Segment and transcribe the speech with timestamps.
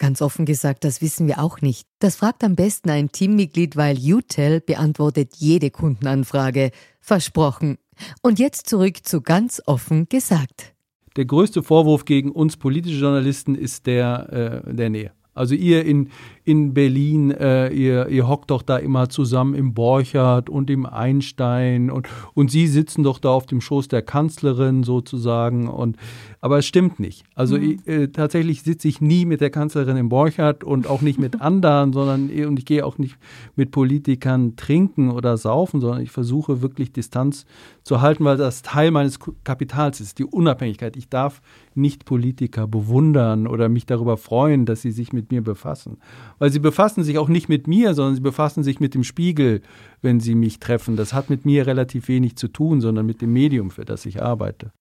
[0.00, 1.86] Ganz offen gesagt, das wissen wir auch nicht.
[1.98, 6.70] Das fragt am besten ein Teammitglied, weil UTEL beantwortet jede Kundenanfrage.
[7.00, 7.76] Versprochen.
[8.22, 10.72] Und jetzt zurück zu ganz offen gesagt.
[11.16, 15.12] Der größte Vorwurf gegen uns politische Journalisten ist der äh, der Nähe.
[15.34, 16.08] Also ihr in,
[16.50, 21.92] in Berlin, äh, ihr, ihr hockt doch da immer zusammen im Borchardt und im Einstein
[21.92, 25.68] und, und sie sitzen doch da auf dem Schoß der Kanzlerin sozusagen.
[25.68, 25.96] Und,
[26.40, 27.22] aber es stimmt nicht.
[27.36, 27.78] Also mhm.
[27.86, 31.92] äh, tatsächlich sitze ich nie mit der Kanzlerin im Borchardt und auch nicht mit anderen,
[31.92, 33.16] sondern und ich gehe auch nicht
[33.54, 37.46] mit Politikern trinken oder saufen, sondern ich versuche wirklich Distanz
[37.84, 40.96] zu halten, weil das Teil meines Kapitals ist, die Unabhängigkeit.
[40.96, 41.42] Ich darf
[41.74, 45.98] nicht Politiker bewundern oder mich darüber freuen, dass sie sich mit mir befassen.
[46.40, 49.60] Weil sie befassen sich auch nicht mit mir, sondern sie befassen sich mit dem Spiegel,
[50.00, 50.96] wenn sie mich treffen.
[50.96, 54.22] Das hat mit mir relativ wenig zu tun, sondern mit dem Medium, für das ich
[54.22, 54.72] arbeite.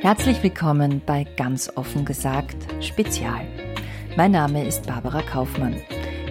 [0.00, 3.46] Herzlich willkommen bei Ganz offen gesagt Spezial.
[4.16, 5.76] Mein Name ist Barbara Kaufmann.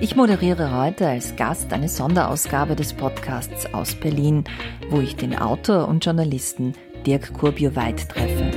[0.02, 4.46] Ich moderiere heute als Gast eine Sonderausgabe des Podcasts aus Berlin,
[4.90, 6.74] wo ich den Autor und Journalisten
[7.06, 8.52] Dirk Kurbio-Weid treffe.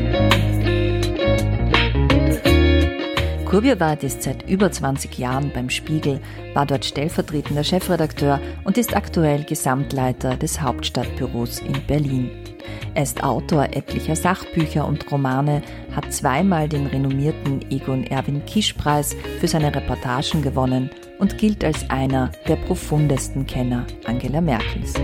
[3.44, 6.20] Kurbio-Weid ist seit über 20 Jahren beim Spiegel,
[6.54, 12.30] war dort stellvertretender Chefredakteur und ist aktuell Gesamtleiter des Hauptstadtbüros in Berlin.
[12.94, 15.62] Er ist Autor etlicher Sachbücher und Romane,
[15.94, 22.32] hat zweimal den renommierten Egon Erwin Kisch-Preis für seine Reportagen gewonnen und gilt als einer
[22.48, 24.94] der profundesten Kenner Angela Merkels.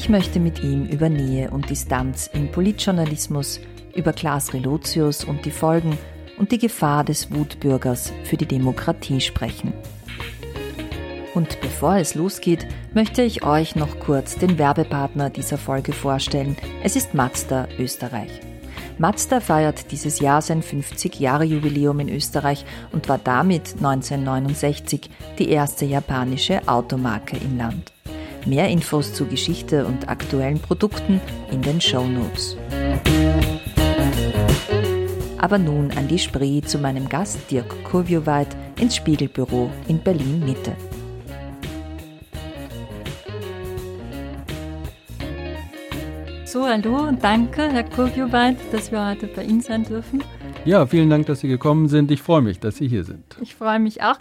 [0.00, 3.58] Ich möchte mit ihm über Nähe und Distanz im Politjournalismus,
[3.96, 5.98] über Klaas Relotius und die Folgen
[6.38, 9.72] und die Gefahr des Wutbürgers für die Demokratie sprechen.
[11.34, 12.64] Und bevor es losgeht,
[12.94, 16.56] möchte ich euch noch kurz den Werbepartner dieser Folge vorstellen.
[16.84, 18.30] Es ist Mazda Österreich.
[18.98, 25.10] Mazda feiert dieses Jahr sein 50-Jahre-Jubiläum in Österreich und war damit 1969
[25.40, 27.97] die erste japanische Automarke im Land.
[28.46, 32.56] Mehr Infos zu Geschichte und aktuellen Produkten in den Show Notes.
[35.38, 38.48] Aber nun an die Spree zu meinem Gast Dirk Kurvioweit
[38.80, 40.76] ins Spiegelbüro in Berlin Mitte.
[46.44, 50.24] So, hallo und danke, Herr Kurvioweit, dass wir heute bei Ihnen sein dürfen.
[50.64, 52.10] Ja, vielen Dank, dass Sie gekommen sind.
[52.10, 53.36] Ich freue mich, dass Sie hier sind.
[53.42, 54.18] Ich freue mich auch.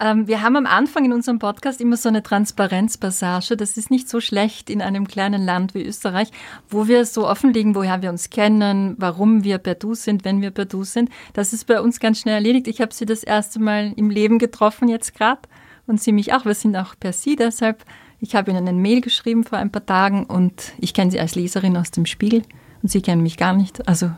[0.00, 3.56] Ähm, wir haben am Anfang in unserem Podcast immer so eine Transparenzpassage.
[3.56, 6.30] Das ist nicht so schlecht in einem kleinen Land wie Österreich,
[6.68, 10.50] wo wir so offenlegen, woher wir uns kennen, warum wir per Du sind, wenn wir
[10.50, 11.10] per Du sind.
[11.32, 12.68] Das ist bei uns ganz schnell erledigt.
[12.68, 15.42] Ich habe Sie das erste Mal im Leben getroffen jetzt gerade
[15.86, 16.44] und Sie mich auch.
[16.44, 17.84] Wir sind auch per Sie, deshalb
[18.20, 21.34] ich habe Ihnen eine Mail geschrieben vor ein paar Tagen und ich kenne Sie als
[21.34, 22.42] Leserin aus dem Spiegel
[22.82, 23.86] und Sie kennen mich gar nicht.
[23.86, 24.10] Also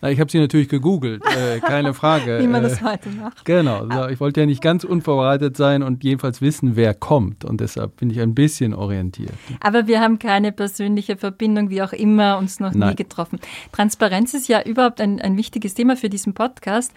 [0.00, 2.38] na, ich habe sie natürlich gegoogelt, äh, keine Frage.
[2.42, 3.44] Wie man das äh, heute macht.
[3.44, 7.44] Genau, ich wollte ja nicht ganz unvorbereitet sein und jedenfalls wissen, wer kommt.
[7.44, 9.32] Und deshalb bin ich ein bisschen orientiert.
[9.60, 12.90] Aber wir haben keine persönliche Verbindung, wie auch immer, uns noch Nein.
[12.90, 13.40] nie getroffen.
[13.72, 16.92] Transparenz ist ja überhaupt ein, ein wichtiges Thema für diesen Podcast.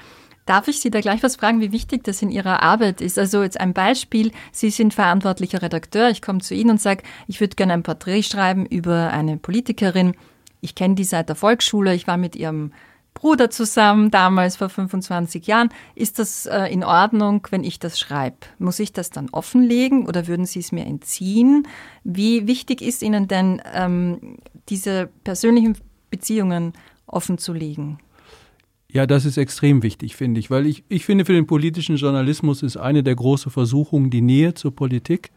[0.46, 3.20] Darf ich Sie da gleich was fragen, wie wichtig das in Ihrer Arbeit ist?
[3.20, 4.32] Also jetzt ein Beispiel.
[4.52, 6.10] Sie sind verantwortlicher Redakteur.
[6.10, 10.16] Ich komme zu Ihnen und sage, ich würde gerne ein Porträt schreiben über eine Politikerin.
[10.60, 11.94] Ich kenne die seit der Volksschule.
[11.94, 12.72] Ich war mit ihrem
[13.20, 15.70] Bruder zusammen, damals vor 25 Jahren.
[15.94, 18.38] Ist das äh, in Ordnung, wenn ich das schreibe?
[18.60, 21.68] Muss ich das dann offenlegen oder würden Sie es mir entziehen?
[22.06, 24.38] Wie wichtig ist Ihnen denn, ähm,
[24.70, 25.78] diese persönlichen
[26.10, 26.72] Beziehungen
[27.08, 28.00] offen zu legen?
[28.92, 32.64] Ja, das ist extrem wichtig, finde ich, weil ich, ich finde, für den politischen Journalismus
[32.64, 35.32] ist eine der großen Versuchungen die Nähe zur Politik.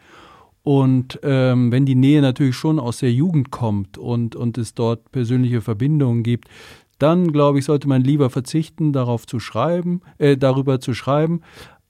[0.62, 5.10] Und ähm, wenn die Nähe natürlich schon aus der Jugend kommt und, und es dort
[5.10, 6.48] persönliche Verbindungen gibt,
[7.02, 11.40] dann glaube ich, sollte man lieber verzichten, darauf zu schreiben, äh, darüber zu schreiben.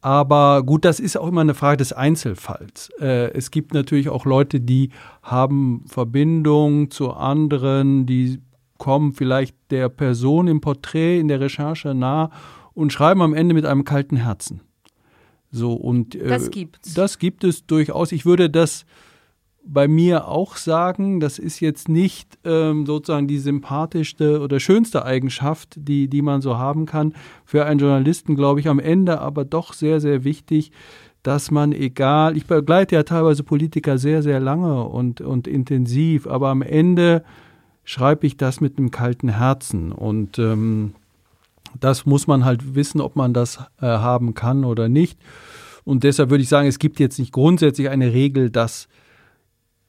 [0.00, 2.91] Aber gut, das ist auch immer eine Frage des Einzelfalls.
[3.00, 4.91] Äh, es gibt natürlich auch Leute, die
[5.23, 8.41] haben Verbindung zu anderen, die
[8.79, 12.31] kommen vielleicht der Person im Porträt, in der Recherche nah
[12.75, 14.61] und schreiben am Ende mit einem kalten Herzen.
[15.53, 16.94] So und äh, das gibt's.
[16.94, 18.11] Das gibt es durchaus.
[18.11, 18.85] Ich würde das
[19.64, 25.75] bei mir auch sagen, das ist jetzt nicht ähm, sozusagen die sympathischste oder schönste Eigenschaft,
[25.76, 27.14] die, die man so haben kann.
[27.44, 30.73] Für einen Journalisten, glaube ich, am Ende aber doch sehr, sehr wichtig,
[31.23, 36.49] dass man egal, ich begleite ja teilweise Politiker sehr, sehr lange und, und intensiv, aber
[36.49, 37.23] am Ende
[37.85, 40.94] schreibe ich das mit einem kalten Herzen und ähm,
[41.81, 45.19] das muss man halt wissen, ob man das äh, haben kann oder nicht.
[45.85, 48.88] Und deshalb würde ich sagen, es gibt jetzt nicht grundsätzlich eine Regel, dass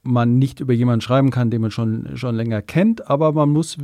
[0.04, 3.78] man nicht über jemanden schreiben kann, den man schon, schon länger kennt, aber man muss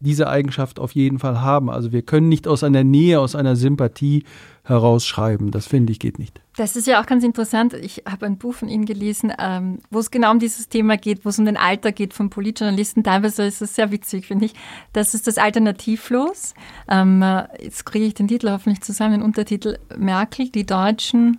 [0.00, 1.70] diese Eigenschaft auf jeden Fall haben.
[1.70, 4.24] Also wir können nicht aus einer Nähe, aus einer Sympathie
[4.62, 5.50] herausschreiben.
[5.50, 6.40] Das finde ich geht nicht.
[6.56, 7.74] Das ist ja auch ganz interessant.
[7.74, 11.24] Ich habe ein Buch von Ihnen gelesen, ähm, wo es genau um dieses Thema geht,
[11.24, 13.02] wo es um den Alter geht von Politjournalisten.
[13.02, 14.54] Teilweise ist es sehr witzig, finde ich.
[14.92, 16.54] Das ist das Alternativlos.
[16.88, 17.24] Ähm,
[17.60, 21.38] jetzt kriege ich den Titel hoffentlich zusammen, den Untertitel Merkel, die Deutschen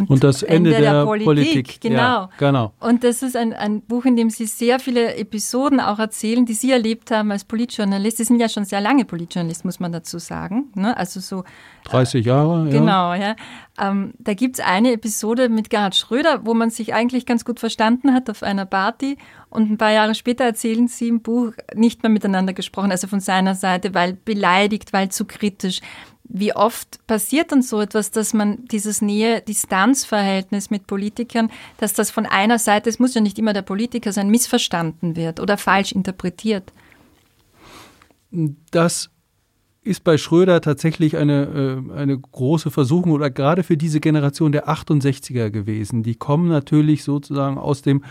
[0.00, 1.26] und, und das Ende, Ende der, der, Politik.
[1.26, 1.80] Politik.
[1.80, 1.96] Genau.
[1.96, 2.72] Ja, genau.
[2.80, 6.54] Und das ist ein, ein Buch, in dem Sie sehr viele Episoden auch erzählen, die
[6.54, 8.18] Sie erlebt haben als Politjournalist.
[8.18, 10.70] Sie sind ja schon sehr lange Politjournalist, muss man dazu sagen.
[10.74, 10.96] Ne?
[10.96, 11.44] Also so
[11.84, 12.70] 30 Jahre, ja.
[12.70, 13.36] Genau, ja.
[13.80, 17.60] Ähm, da gibt es eine Episode mit Gerhard Schröder, wo man sich eigentlich ganz gut
[17.60, 19.16] verstanden hat auf einer Party.
[19.50, 23.20] Und ein paar Jahre später erzählen sie im Buch nicht mehr miteinander gesprochen, also von
[23.20, 25.80] seiner Seite, weil beleidigt, weil zu kritisch.
[26.28, 32.26] Wie oft passiert dann so etwas, dass man dieses Nähe-Distanz-Verhältnis mit Politikern, dass das von
[32.26, 36.72] einer Seite, es muss ja nicht immer der Politiker sein, missverstanden wird oder falsch interpretiert?
[38.70, 39.10] Das
[39.82, 44.68] ist bei Schröder tatsächlich eine, äh, eine große Versuchung oder gerade für diese Generation der
[44.68, 46.02] 68er gewesen.
[46.02, 48.04] Die kommen natürlich sozusagen aus dem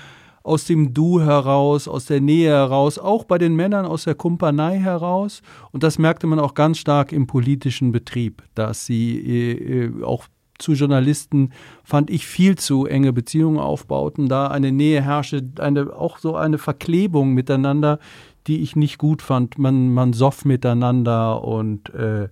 [0.48, 4.80] aus dem Du heraus, aus der Nähe heraus, auch bei den Männern aus der Kumpanei
[4.80, 5.42] heraus.
[5.72, 10.28] Und das merkte man auch ganz stark im politischen Betrieb, dass sie äh, äh, auch
[10.58, 11.52] zu Journalisten
[11.84, 16.58] fand ich viel zu enge Beziehungen aufbauten, da eine Nähe herrschte, eine, auch so eine
[16.58, 18.00] Verklebung miteinander,
[18.48, 19.60] die ich nicht gut fand.
[19.60, 22.30] Man, man soff miteinander und äh,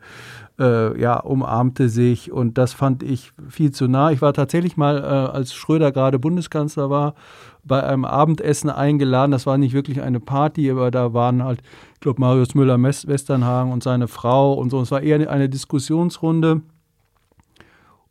[0.58, 4.12] äh, ja, umarmte sich und das fand ich viel zu nah.
[4.12, 7.16] Ich war tatsächlich mal, äh, als Schröder gerade Bundeskanzler war,
[7.66, 9.32] bei einem Abendessen eingeladen.
[9.32, 11.62] Das war nicht wirklich eine Party, aber da waren halt,
[11.96, 14.80] ich glaube, Marius Müller-Westernhagen und seine Frau und so.
[14.82, 16.62] Es war eher eine Diskussionsrunde.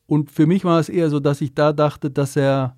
[0.06, 2.76] Und für mich war es eher so, dass ich da dachte, dass er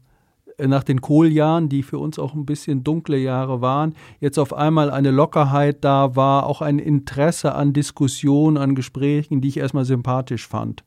[0.58, 4.90] nach den Kohljahren, die für uns auch ein bisschen dunkle Jahre waren, jetzt auf einmal
[4.90, 10.46] eine Lockerheit da war, auch ein Interesse an Diskussionen, an Gesprächen, die ich erstmal sympathisch
[10.46, 10.82] fand.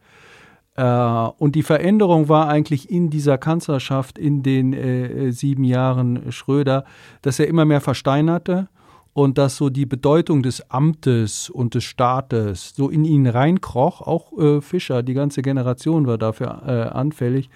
[0.80, 6.31] Äh, und die Veränderung war eigentlich in dieser Kanzlerschaft in den äh, äh, sieben Jahren
[6.31, 6.86] Schröder,
[7.22, 8.70] dass er immer mehr versteinerte
[9.12, 14.02] und dass so die Bedeutung des Amtes und des Staates so in ihn reinkroch.
[14.02, 14.31] Auch
[14.62, 17.50] Fischer, die ganze Generation war dafür anfällig.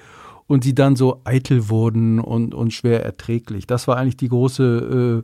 [0.47, 3.65] Und sie dann so eitel wurden und, und schwer erträglich.
[3.65, 5.23] Das war eigentlich die große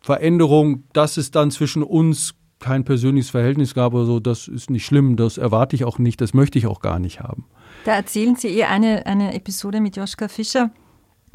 [0.00, 2.34] Veränderung, dass es dann zwischen uns
[2.64, 6.18] kein persönliches Verhältnis gab oder so, das ist nicht schlimm, das erwarte ich auch nicht,
[6.22, 7.44] das möchte ich auch gar nicht haben.
[7.84, 10.70] Da erzählen Sie eh eine, eine Episode mit Joschka Fischer,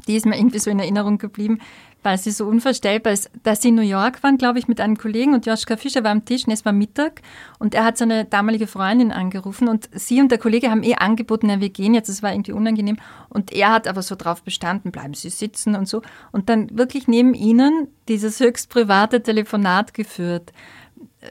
[0.08, 1.60] die ist mir irgendwie so in Erinnerung geblieben,
[2.02, 4.98] weil sie so unvorstellbar ist, dass sie in New York waren, glaube ich, mit einem
[4.98, 7.22] Kollegen und Joschka Fischer war am Tisch und es war Mittag
[7.60, 11.50] und er hat seine damalige Freundin angerufen und sie und der Kollege haben eh angeboten,
[11.50, 14.92] ja, wir gehen jetzt, es war irgendwie unangenehm und er hat aber so drauf bestanden,
[14.92, 20.54] bleiben Sie sitzen und so und dann wirklich neben ihnen dieses höchst private Telefonat geführt.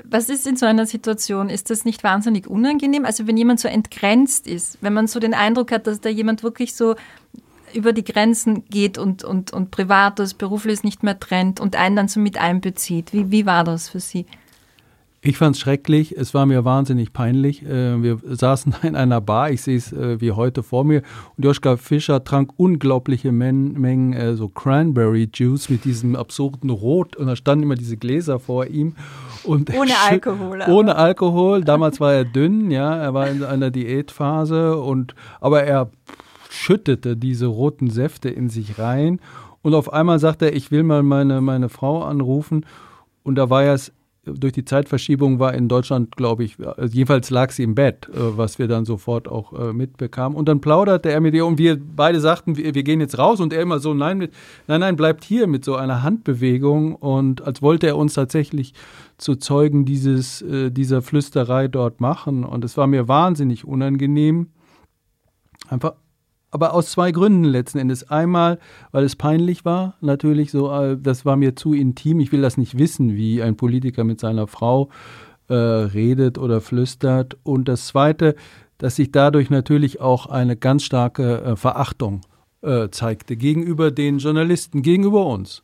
[0.05, 1.49] Was ist in so einer Situation?
[1.49, 3.05] Ist das nicht wahnsinnig unangenehm?
[3.05, 6.43] Also wenn jemand so entgrenzt ist, wenn man so den Eindruck hat, dass da jemand
[6.43, 6.95] wirklich so
[7.75, 12.09] über die Grenzen geht und, und, und Privates, Berufliches nicht mehr trennt und einen dann
[12.09, 13.13] so mit einbezieht.
[13.13, 14.27] Wie, wie war das für Sie?
[15.21, 17.65] Ich fand es schrecklich, es war mir wahnsinnig peinlich.
[17.65, 21.03] Äh, wir saßen in einer Bar, ich sehe es äh, wie heute vor mir,
[21.37, 27.27] und Joschka Fischer trank unglaubliche Mengen äh, so Cranberry Juice mit diesem absurden Rot und
[27.27, 28.95] da standen immer diese Gläser vor ihm.
[29.43, 30.63] Und ohne Alkohol.
[30.63, 30.73] Aber.
[30.73, 31.65] Ohne Alkohol.
[31.65, 35.91] Damals war er dünn, ja, er war in einer Diätphase und aber er
[36.49, 39.21] schüttete diese roten Säfte in sich rein
[39.63, 42.65] und auf einmal sagte er, ich will mal meine, meine Frau anrufen
[43.25, 43.93] und da war es
[44.35, 48.37] durch die Zeitverschiebung war in Deutschland, glaube ich, also jedenfalls lag sie im Bett, äh,
[48.37, 50.37] was wir dann sofort auch äh, mitbekamen.
[50.37, 53.41] Und dann plauderte er mit ihr und wir beide sagten, wir, wir, gehen jetzt raus
[53.41, 54.33] und er immer so, nein, mit,
[54.67, 58.75] nein, nein, bleibt hier mit so einer Handbewegung und als wollte er uns tatsächlich
[59.19, 62.45] zu Zeugen dieses, äh, dieser Flüsterei dort machen.
[62.45, 64.49] Und es war mir wahnsinnig unangenehm.
[65.69, 65.95] Einfach,
[66.51, 68.11] aber aus zwei Gründen letzten Endes.
[68.11, 68.59] Einmal,
[68.91, 72.21] weil es peinlich war, natürlich so, äh, das war mir zu intim.
[72.21, 74.89] Ich will das nicht wissen, wie ein Politiker mit seiner Frau
[75.49, 77.37] äh, redet oder flüstert.
[77.43, 78.35] Und das Zweite,
[78.79, 82.23] dass sich dadurch natürlich auch eine ganz starke äh, Verachtung
[82.63, 85.63] äh, zeigte gegenüber den Journalisten, gegenüber uns.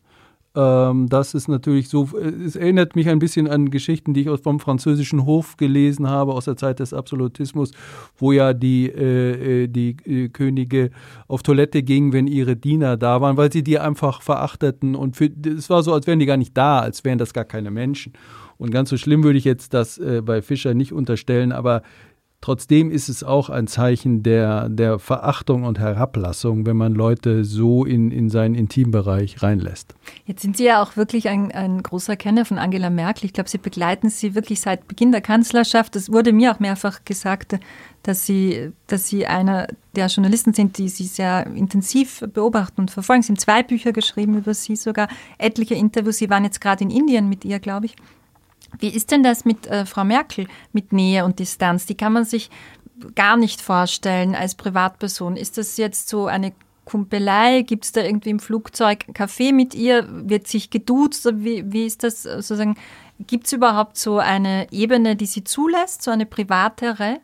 [0.57, 4.61] Ähm, das ist natürlich so, es erinnert mich ein bisschen an Geschichten, die ich vom
[4.61, 7.73] französischen Hof gelesen habe, aus der Zeit des Absolutismus,
[8.17, 10.91] wo ja die, äh, äh die äh, Könige
[11.27, 14.95] auf Toilette gingen, wenn ihre Diener da waren, weil sie die einfach verachteten.
[14.95, 17.73] Und es war so, als wären die gar nicht da, als wären das gar keine
[17.73, 18.13] Menschen.
[18.57, 21.83] Und ganz so schlimm würde ich jetzt das äh, bei Fischer nicht unterstellen, aber
[22.45, 27.87] Trotzdem ist es auch ein Zeichen der, der Verachtung und Herablassung, wenn man Leute so
[27.87, 29.95] in, in seinen Intimbereich reinlässt.
[30.27, 33.25] Jetzt sind Sie ja auch wirklich ein, ein großer Kenner von Angela Merkel.
[33.25, 35.97] Ich glaube, Sie begleiten sie wirklich seit Beginn der Kanzlerschaft.
[35.97, 37.59] Es wurde mir auch mehrfach gesagt,
[38.03, 43.23] dass Sie, dass Sie einer der Journalisten sind, die Sie sehr intensiv beobachten und verfolgen.
[43.23, 45.09] Sie haben zwei Bücher geschrieben über Sie sogar,
[45.39, 46.19] etliche Interviews.
[46.19, 47.97] Sie waren jetzt gerade in Indien mit ihr, glaube ich.
[48.79, 51.87] Wie ist denn das mit äh, Frau Merkel, mit Nähe und Distanz?
[51.87, 52.51] Die kann man sich
[53.15, 55.37] gar nicht vorstellen als Privatperson.
[55.37, 56.53] Ist das jetzt so eine
[56.85, 57.63] Kumpelei?
[57.63, 60.07] Gibt es da irgendwie im Flugzeug Kaffee mit ihr?
[60.09, 61.29] Wird sich geduzt?
[61.35, 62.77] Wie, wie ist das sozusagen?
[63.27, 67.19] Gibt es überhaupt so eine Ebene, die sie zulässt, so eine privatere?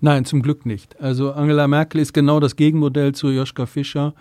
[0.00, 1.00] Nein, zum Glück nicht.
[1.00, 4.14] Also Angela Merkel ist genau das Gegenmodell zu Joschka Fischer.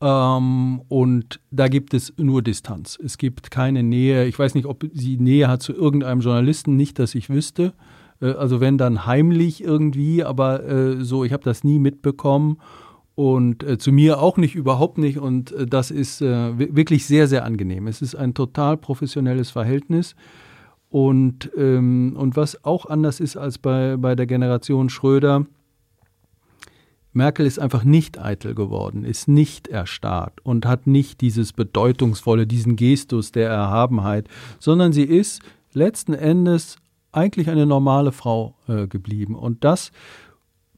[0.00, 2.98] Ähm, und da gibt es nur Distanz.
[3.02, 4.26] Es gibt keine Nähe.
[4.26, 7.72] Ich weiß nicht, ob sie Nähe hat zu irgendeinem Journalisten, nicht, dass ich wüsste.
[8.20, 12.58] Äh, also wenn dann heimlich irgendwie, aber äh, so, ich habe das nie mitbekommen.
[13.14, 15.18] Und äh, zu mir auch nicht, überhaupt nicht.
[15.18, 17.88] Und äh, das ist äh, wirklich sehr, sehr angenehm.
[17.88, 20.14] Es ist ein total professionelles Verhältnis.
[20.90, 25.46] Und, ähm, und was auch anders ist als bei, bei der Generation Schröder,
[27.18, 32.76] Merkel ist einfach nicht eitel geworden, ist nicht erstarrt und hat nicht dieses Bedeutungsvolle, diesen
[32.76, 36.76] Gestus der Erhabenheit, sondern sie ist letzten Endes
[37.12, 39.34] eigentlich eine normale Frau äh, geblieben.
[39.34, 39.92] Und das,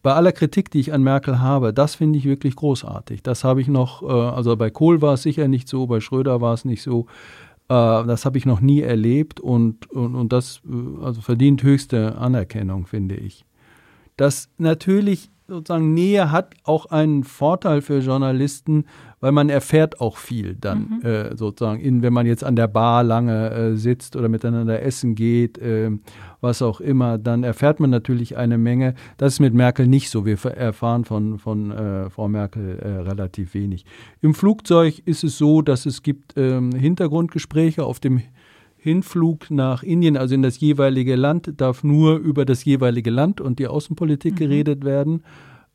[0.03, 3.23] bei aller Kritik, die ich an Merkel habe, das finde ich wirklich großartig.
[3.23, 6.41] Das habe ich noch, äh, also bei Kohl war es sicher nicht so, bei Schröder
[6.41, 7.07] war es nicht so.
[7.69, 7.75] Äh,
[8.07, 12.87] das habe ich noch nie erlebt und, und, und das äh, also verdient höchste Anerkennung,
[12.87, 13.45] finde ich.
[14.17, 18.85] Dass natürlich sozusagen Nähe hat auch einen Vorteil für Journalisten,
[19.21, 21.07] weil man erfährt auch viel dann mhm.
[21.07, 25.15] äh, sozusagen, in, wenn man jetzt an der Bar lange äh, sitzt oder miteinander essen
[25.15, 25.91] geht, äh,
[26.41, 28.95] was auch immer, dann erfährt man natürlich eine Menge.
[29.19, 30.25] Das ist mit Merkel nicht so.
[30.25, 33.85] Wir erfahren von, von äh, Frau Merkel äh, relativ wenig.
[34.23, 38.23] Im Flugzeug ist es so, dass es gibt ähm, Hintergrundgespräche auf dem
[38.83, 43.59] Hinflug nach Indien, also in das jeweilige Land, darf nur über das jeweilige Land und
[43.59, 44.37] die Außenpolitik mhm.
[44.37, 45.23] geredet werden.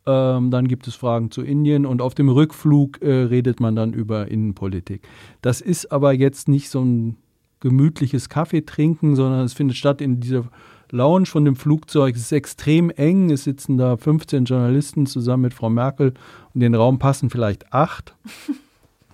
[0.07, 3.93] Ähm, dann gibt es Fragen zu Indien und auf dem Rückflug äh, redet man dann
[3.93, 5.07] über Innenpolitik.
[5.41, 7.17] Das ist aber jetzt nicht so ein
[7.59, 10.45] gemütliches Kaffeetrinken, sondern es findet statt in dieser
[10.91, 12.15] Lounge von dem Flugzeug.
[12.15, 13.31] Es ist extrem eng.
[13.31, 16.09] Es sitzen da 15 Journalisten zusammen mit Frau Merkel
[16.53, 18.15] und in den Raum passen vielleicht acht.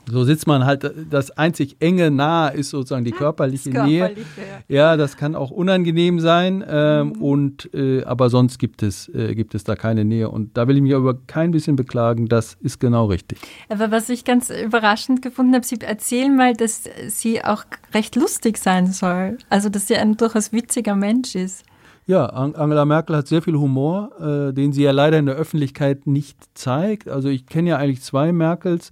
[0.09, 4.25] So sitzt man halt, das einzig enge nahe ist sozusagen die körperliche, körperliche Nähe.
[4.67, 4.75] Ja.
[4.75, 4.97] ja.
[4.97, 6.63] das kann auch unangenehm sein.
[6.67, 7.21] Ähm, mhm.
[7.21, 10.29] und, äh, aber sonst gibt es, äh, gibt es da keine Nähe.
[10.29, 13.39] Und da will ich mich aber kein bisschen beklagen, das ist genau richtig.
[13.69, 18.57] Aber was ich ganz überraschend gefunden habe, Sie erzählen mal, dass sie auch recht lustig
[18.57, 19.37] sein soll.
[19.49, 21.65] Also, dass sie ein durchaus witziger Mensch ist.
[22.07, 26.07] Ja, Angela Merkel hat sehr viel Humor, äh, den sie ja leider in der Öffentlichkeit
[26.07, 27.07] nicht zeigt.
[27.07, 28.89] Also ich kenne ja eigentlich zwei Merkels.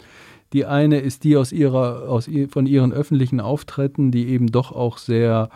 [0.54, 4.98] Die eine ist die aus ihrer, aus von ihren öffentlichen Auftritten, die eben doch auch
[4.98, 5.50] sehr,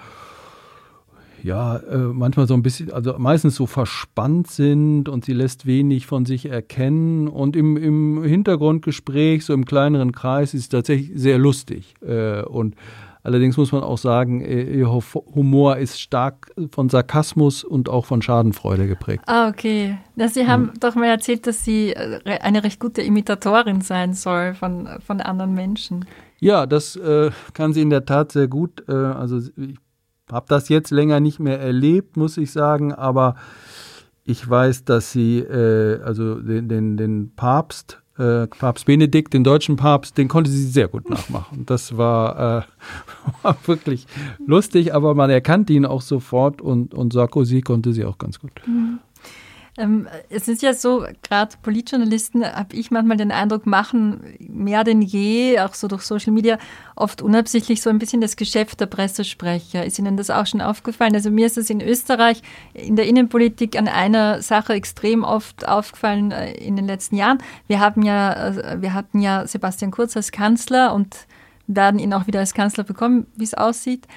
[1.42, 6.06] ja, äh, manchmal so ein bisschen, also meistens so verspannt sind und sie lässt wenig
[6.06, 7.28] von sich erkennen.
[7.28, 11.96] Und im, im Hintergrundgespräch, so im kleineren Kreis, ist sie tatsächlich sehr lustig.
[12.02, 12.76] Äh, und
[13.24, 18.22] Allerdings muss man auch sagen, äh, ihr Humor ist stark von Sarkasmus und auch von
[18.22, 19.24] Schadenfreude geprägt.
[19.28, 19.98] Ah, okay.
[20.18, 20.80] Ja, Sie haben hm.
[20.82, 25.54] doch mal erzählt, dass sie äh, eine recht gute Imitatorin sein soll von, von anderen
[25.54, 26.06] Menschen.
[26.40, 28.84] Ja, das äh, kann sie in der Tat sehr gut.
[28.90, 29.78] Äh, also ich
[30.30, 33.36] habe das jetzt länger nicht mehr erlebt, muss ich sagen, aber
[34.26, 39.76] ich weiß, dass sie äh, also den, den, den Papst äh, Papst Benedikt, den deutschen
[39.76, 41.66] Papst, den konnte sie sehr gut nachmachen.
[41.66, 42.64] Das war, äh,
[43.44, 44.06] war, wirklich
[44.46, 48.52] lustig, aber man erkannte ihn auch sofort und, und Sarkozy konnte sie auch ganz gut.
[48.66, 49.00] Mhm.
[49.76, 55.02] Ähm, es ist ja so, gerade Politjournalisten, habe ich manchmal den Eindruck, machen mehr denn
[55.02, 56.60] je, auch so durch Social Media,
[56.96, 59.84] oft unabsichtlich so ein bisschen das Geschäft der Pressesprecher.
[59.84, 61.16] Ist Ihnen das auch schon aufgefallen?
[61.16, 66.32] Also mir ist es in Österreich in der Innenpolitik an einer Sache extrem oft aufgefallen
[66.32, 67.40] äh, in den letzten Jahren.
[67.66, 71.26] Wir haben ja, äh, wir hatten ja Sebastian Kurz als Kanzler und
[71.66, 74.08] werden ihn auch wieder als Kanzler bekommen, wie es aussieht.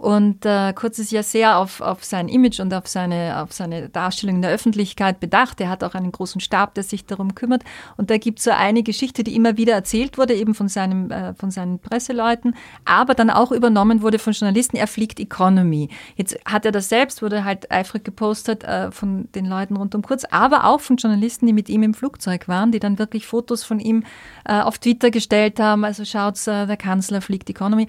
[0.00, 3.90] Und äh, Kurz ist ja sehr auf, auf sein Image und auf seine, auf seine
[3.90, 5.60] Darstellung in der Öffentlichkeit bedacht.
[5.60, 7.64] Er hat auch einen großen Stab, der sich darum kümmert.
[7.98, 11.10] Und da gibt es so eine Geschichte, die immer wieder erzählt wurde, eben von, seinem,
[11.10, 12.54] äh, von seinen Presseleuten,
[12.86, 14.78] aber dann auch übernommen wurde von Journalisten.
[14.78, 15.90] Er fliegt Economy.
[16.16, 20.00] Jetzt hat er das selbst, wurde halt eifrig gepostet äh, von den Leuten rund um
[20.00, 23.64] Kurz, aber auch von Journalisten, die mit ihm im Flugzeug waren, die dann wirklich Fotos
[23.64, 24.04] von ihm
[24.46, 25.84] äh, auf Twitter gestellt haben.
[25.84, 27.86] Also schaut's, äh, der Kanzler fliegt Economy.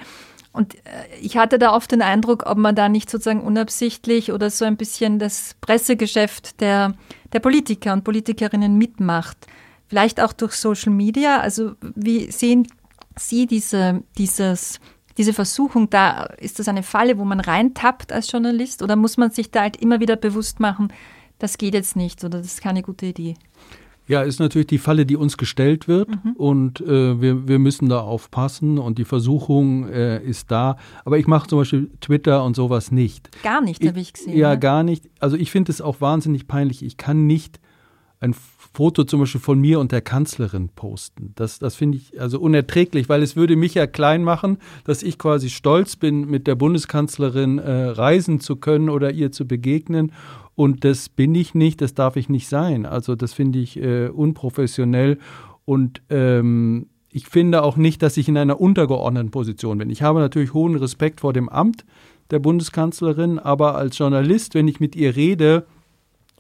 [0.54, 0.80] Und äh,
[1.22, 4.78] ich hatte da oft den Eindruck, ob man da nicht sozusagen unabsichtlich oder so ein
[4.78, 6.94] bisschen das Pressegeschäft der,
[7.34, 9.38] der Politiker und Politikerinnen mitmacht.
[9.88, 11.40] Vielleicht auch durch Social Media.
[11.40, 12.68] Also wie sehen
[13.18, 14.80] Sie diese, dieses,
[15.18, 16.24] diese Versuchung da?
[16.38, 18.84] Ist das eine Falle, wo man reintappt als Journalist?
[18.84, 20.92] Oder muss man sich da halt immer wieder bewusst machen,
[21.40, 23.34] das geht jetzt nicht oder das ist keine gute Idee?
[24.12, 26.34] Ja, ist natürlich die Falle, die uns gestellt wird mhm.
[26.34, 30.76] und äh, wir, wir müssen da aufpassen und die Versuchung äh, ist da.
[31.06, 33.30] Aber ich mache zum Beispiel Twitter und sowas nicht.
[33.42, 34.38] Gar nicht, habe ich gesehen.
[34.38, 34.60] Ja, ne?
[34.60, 35.10] gar nicht.
[35.22, 36.84] Also ich finde es auch wahnsinnig peinlich.
[36.84, 37.62] Ich kann nicht
[38.20, 38.36] ein
[38.74, 41.34] Foto zum Beispiel von mir und der Kanzlerin posten.
[41.36, 45.18] Das, das finde ich also unerträglich, weil es würde mich ja klein machen, dass ich
[45.18, 50.14] quasi stolz bin, mit der Bundeskanzlerin äh, reisen zu können oder ihr zu begegnen
[50.56, 52.86] und das bin ich nicht, das darf ich nicht sein.
[52.86, 55.18] Also das finde ich äh, unprofessionell
[55.66, 59.90] und ähm, ich finde auch nicht, dass ich in einer untergeordneten Position bin.
[59.90, 61.86] Ich habe natürlich hohen Respekt vor dem Amt
[62.30, 65.66] der Bundeskanzlerin, aber als Journalist, wenn ich mit ihr rede,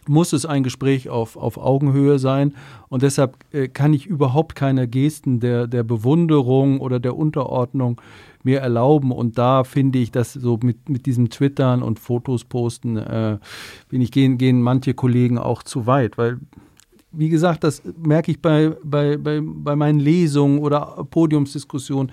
[0.07, 2.55] muss es ein Gespräch auf, auf Augenhöhe sein.
[2.89, 8.01] Und deshalb äh, kann ich überhaupt keine Gesten der, der Bewunderung oder der Unterordnung
[8.43, 9.11] mir erlauben.
[9.11, 13.37] Und da finde ich, dass so mit, mit diesem Twittern und Fotos posten, äh,
[13.89, 16.39] bin ich, gehen, gehen manche Kollegen auch zu weit, weil
[17.13, 22.09] wie gesagt, das merke ich bei, bei, bei, bei meinen Lesungen oder Podiumsdiskussionen.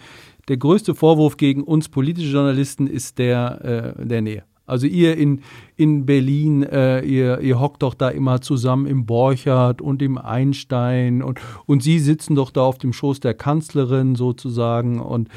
[0.48, 4.44] Der größte Vorwurf gegen uns politische Journalisten ist der äh, der Nähe.
[4.68, 5.42] Also ihr in,
[5.76, 11.22] in Berlin, äh, ihr, ihr hockt doch da immer zusammen im Borchardt und im Einstein
[11.22, 15.00] und, und sie sitzen doch da auf dem Schoß der Kanzlerin sozusagen.
[15.00, 15.28] Und,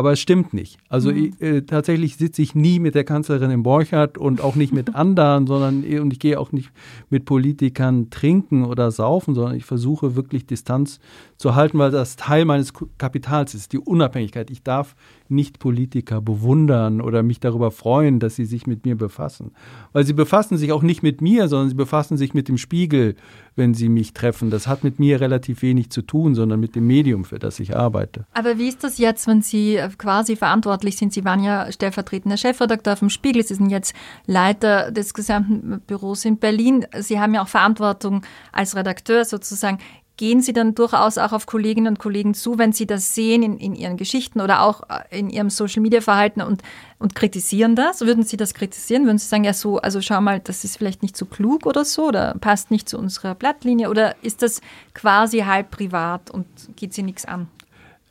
[0.00, 0.78] aber es stimmt nicht.
[0.88, 1.34] Also mhm.
[1.38, 4.94] ich, äh, tatsächlich sitze ich nie mit der Kanzlerin im Borchardt und auch nicht mit
[4.94, 6.70] anderen, sondern und ich gehe auch nicht
[7.10, 11.00] mit Politikern trinken oder saufen, sondern ich versuche wirklich Distanz
[11.36, 14.50] zu halten, weil das Teil meines Kapitals ist, die Unabhängigkeit.
[14.50, 14.96] Ich darf
[15.28, 19.52] nicht Politiker bewundern oder mich darüber freuen, dass sie sich mit mir befassen.
[19.92, 23.16] Weil sie befassen sich auch nicht mit mir, sondern sie befassen sich mit dem Spiegel,
[23.54, 24.50] wenn sie mich treffen.
[24.50, 27.76] Das hat mit mir relativ wenig zu tun, sondern mit dem Medium, für das ich
[27.76, 28.26] arbeite.
[28.32, 31.12] Aber wie ist das jetzt, wenn Sie quasi verantwortlich sind?
[31.12, 33.94] Sie waren ja stellvertretender Chefredakteur vom Spiegel, Sie sind jetzt
[34.26, 36.86] Leiter des gesamten Büros in Berlin.
[36.98, 38.22] Sie haben ja auch Verantwortung
[38.52, 39.78] als Redakteur sozusagen
[40.20, 43.56] gehen Sie dann durchaus auch auf Kolleginnen und Kollegen zu, wenn Sie das sehen in,
[43.56, 46.60] in Ihren Geschichten oder auch äh, in Ihrem Social-Media-Verhalten und,
[46.98, 48.02] und kritisieren das?
[48.02, 49.06] Würden Sie das kritisieren?
[49.06, 51.86] Würden Sie sagen, ja so, also schau mal, das ist vielleicht nicht so klug oder
[51.86, 54.60] so oder passt nicht zu unserer Blattlinie oder ist das
[54.92, 57.48] quasi halb privat und geht Sie nichts an?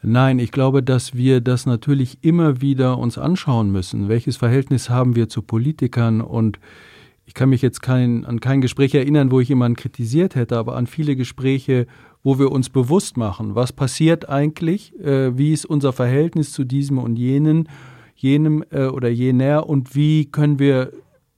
[0.01, 4.07] Nein, ich glaube, dass wir das natürlich immer wieder uns anschauen müssen.
[4.07, 6.59] Welches Verhältnis haben wir zu Politikern und
[7.25, 10.75] ich kann mich jetzt kein, an kein Gespräch erinnern, wo ich jemanden kritisiert hätte, aber
[10.75, 11.85] an viele Gespräche,
[12.23, 16.97] wo wir uns bewusst machen, was passiert eigentlich, äh, wie ist unser Verhältnis zu diesem
[16.97, 17.69] und jenen,
[18.15, 20.91] jenem äh, oder jener und wie können wir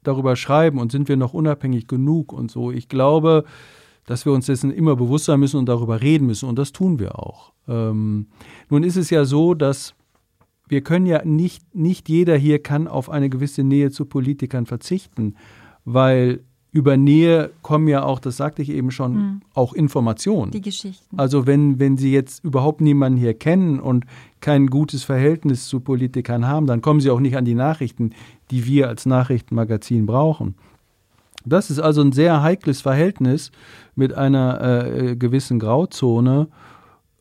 [0.04, 2.72] darüber schreiben und sind wir noch unabhängig genug und so.
[2.72, 3.44] Ich glaube,
[4.06, 7.00] dass wir uns dessen immer bewusst sein müssen und darüber reden müssen und das tun
[7.00, 7.54] wir auch.
[7.68, 8.28] Ähm,
[8.70, 9.94] nun ist es ja so, dass
[10.68, 15.36] wir können ja nicht, nicht jeder hier kann auf eine gewisse Nähe zu Politikern verzichten
[15.86, 16.42] weil
[16.74, 19.42] über Nähe kommen ja auch, das sagte ich eben schon, mhm.
[19.54, 20.52] auch Informationen.
[20.52, 21.18] Die Geschichten.
[21.20, 24.06] Also wenn, wenn Sie jetzt überhaupt niemanden hier kennen und
[24.40, 28.12] kein gutes Verhältnis zu Politikern haben, dann kommen Sie auch nicht an die Nachrichten,
[28.52, 30.56] die wir als Nachrichtenmagazin brauchen.
[31.46, 33.52] Das ist also ein sehr heikles Verhältnis
[33.96, 36.48] mit einer äh, gewissen Grauzone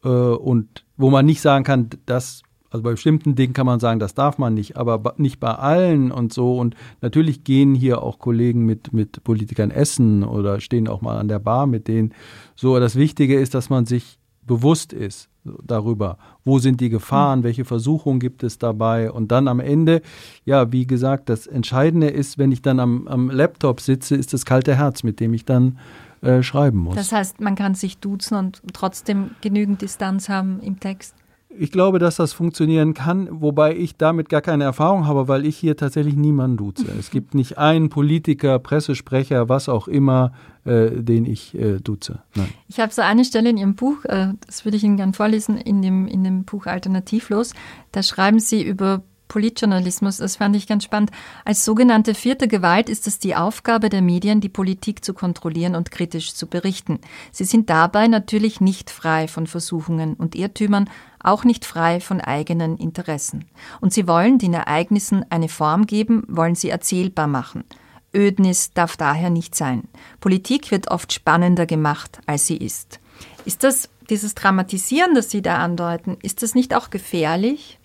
[0.05, 3.99] äh, und wo man nicht sagen kann, das also bei bestimmten Dingen kann man sagen,
[3.99, 6.57] das darf man nicht, aber nicht bei allen und so.
[6.57, 11.27] Und natürlich gehen hier auch Kollegen mit, mit Politikern essen oder stehen auch mal an
[11.27, 12.15] der Bar mit denen.
[12.55, 14.20] So, das Wichtige ist, dass man sich
[14.51, 19.61] bewusst ist darüber, wo sind die Gefahren, welche Versuchungen gibt es dabei und dann am
[19.61, 20.03] Ende,
[20.45, 24.45] ja, wie gesagt, das Entscheidende ist, wenn ich dann am, am Laptop sitze, ist das
[24.45, 25.79] kalte Herz, mit dem ich dann
[26.23, 26.97] äh, schreiben muss.
[26.97, 31.15] Das heißt, man kann sich duzen und trotzdem genügend Distanz haben im Text.
[31.53, 35.57] Ich glaube, dass das funktionieren kann, wobei ich damit gar keine Erfahrung habe, weil ich
[35.57, 36.87] hier tatsächlich niemanden duze.
[36.99, 40.33] Es gibt nicht einen Politiker, Pressesprecher, was auch immer,
[40.65, 42.23] äh, den ich äh, duze.
[42.37, 42.49] Nein.
[42.69, 45.59] Ich habe so eine Stelle in Ihrem Buch, äh, das würde ich Ihnen gerne vorlesen,
[45.59, 47.53] in dem, in dem Buch Alternativlos.
[47.91, 51.13] Da schreiben Sie über Politjournalismus, das fand ich ganz spannend.
[51.45, 55.91] Als sogenannte vierte Gewalt ist es die Aufgabe der Medien, die Politik zu kontrollieren und
[55.91, 56.99] kritisch zu berichten.
[57.31, 60.91] Sie sind dabei natürlich nicht frei von Versuchungen und Irrtümern,
[61.23, 63.45] auch nicht frei von eigenen Interessen.
[63.81, 67.65] Und sie wollen den Ereignissen eine Form geben, wollen sie erzählbar machen.
[68.13, 69.85] Ödnis darf daher nicht sein.
[70.21, 72.99] Politik wird oft spannender gemacht, als sie ist.
[73.45, 77.80] Ist das dieses Dramatisieren, das Sie da andeuten, ist das nicht auch gefährlich?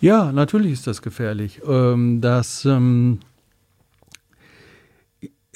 [0.00, 1.60] Ja, natürlich ist das gefährlich.
[1.66, 3.20] Ähm, das, ähm,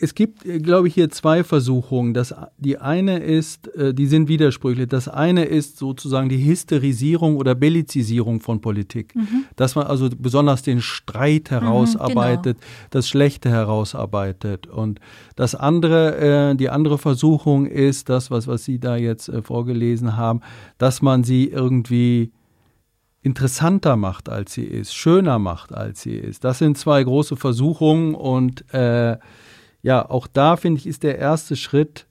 [0.01, 2.15] es gibt, glaube ich, hier zwei Versuchungen.
[2.15, 4.89] Das, die eine ist, äh, die sind widersprüchlich.
[4.89, 9.15] Das eine ist sozusagen die Hysterisierung oder Bellizisierung von Politik.
[9.15, 9.45] Mhm.
[9.57, 12.89] Dass man also besonders den Streit herausarbeitet, mhm, genau.
[12.91, 14.67] das Schlechte herausarbeitet.
[14.67, 15.01] Und
[15.37, 20.17] das andere, äh, die andere Versuchung ist das, was, was Sie da jetzt äh, vorgelesen
[20.17, 20.41] haben,
[20.79, 22.31] dass man sie irgendwie
[23.29, 26.45] interessanter macht, als sie ist, schöner macht, als sie ist.
[26.45, 29.19] Das sind zwei große Versuchungen und äh,
[29.83, 32.07] ja, auch da finde ich, ist der erste Schritt,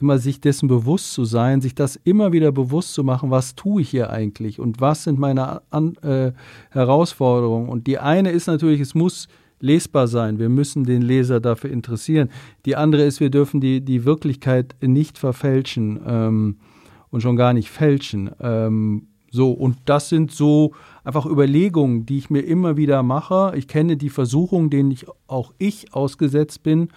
[0.00, 3.80] immer sich dessen bewusst zu sein, sich das immer wieder bewusst zu machen, was tue
[3.80, 6.32] ich hier eigentlich und was sind meine An äh,
[6.70, 7.70] Herausforderungen.
[7.70, 9.28] Und die eine ist natürlich, es muss
[9.60, 10.38] lesbar sein.
[10.38, 12.28] Wir müssen den Leser dafür interessieren.
[12.66, 16.56] Die andere ist, wir dürfen die, die Wirklichkeit nicht verfälschen ähm,
[17.10, 18.30] und schon gar nicht fälschen.
[18.40, 20.72] Ähm, so, und das sind so
[21.04, 23.52] einfach Überlegungen, die ich mir immer wieder mache.
[23.56, 26.88] Ich kenne die Versuchungen, denen ich auch ich ausgesetzt bin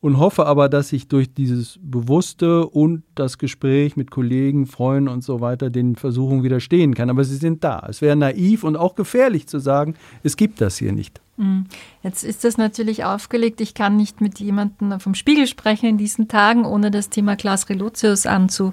[0.00, 5.22] und hoffe aber, dass ich durch dieses Bewusste und das Gespräch mit Kollegen, Freunden und
[5.22, 7.10] so weiter den Versuchungen widerstehen kann.
[7.10, 7.86] Aber sie sind da.
[7.88, 11.20] Es wäre naiv und auch gefährlich zu sagen, es gibt das hier nicht.
[11.36, 11.66] Mhm.
[12.02, 13.60] Jetzt ist das natürlich aufgelegt.
[13.60, 17.68] Ich kann nicht mit jemandem vom Spiegel sprechen in diesen Tagen, ohne das Thema Klaas
[17.68, 18.72] Relotius anzu,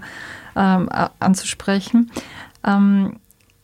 [0.55, 2.09] ähm, anzusprechen.
[2.67, 3.19] Ähm,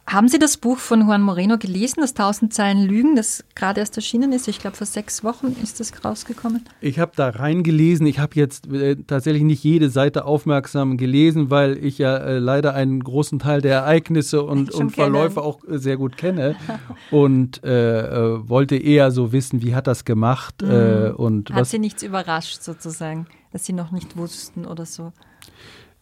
[0.05, 3.95] haben Sie das Buch von Juan Moreno gelesen, das Tausend Zeilen Lügen, das gerade erst
[3.95, 4.49] erschienen ist?
[4.49, 6.65] Ich glaube, vor sechs Wochen ist das rausgekommen.
[6.81, 8.05] Ich habe da reingelesen.
[8.05, 12.73] Ich habe jetzt äh, tatsächlich nicht jede Seite aufmerksam gelesen, weil ich ja äh, leider
[12.73, 16.57] einen großen Teil der Ereignisse und, und Verläufe auch äh, sehr gut kenne
[17.09, 21.13] und äh, äh, wollte eher so wissen, wie hat das gemacht mhm.
[21.15, 21.69] und hat was.
[21.69, 25.13] Sie nichts überrascht sozusagen, dass Sie noch nicht wussten oder so?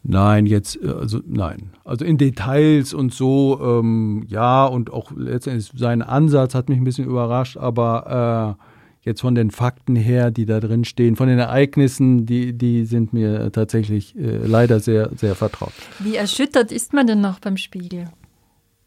[0.04, 1.72] Nein, jetzt, äh, also nein.
[1.84, 6.84] Also in Details und so, ähm, ja, und auch letztendlich sein Ansatz hat mich ein
[6.84, 11.40] bisschen überrascht, aber äh, jetzt von den Fakten her, die da drin stehen, von den
[11.40, 15.74] Ereignissen, die, die sind mir tatsächlich äh, leider sehr, sehr vertraut.
[16.00, 18.06] Wie erschüttert ist man denn noch beim Spiegel?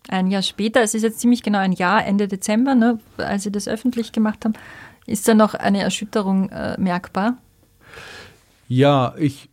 [0.08, 3.52] Ein Jahr später, es ist jetzt ziemlich genau ein Jahr, Ende Dezember, ne, als Sie
[3.52, 4.52] das öffentlich gemacht haben,
[5.06, 7.38] ist da noch eine Erschütterung äh, merkbar?
[8.68, 9.48] Ja, ich,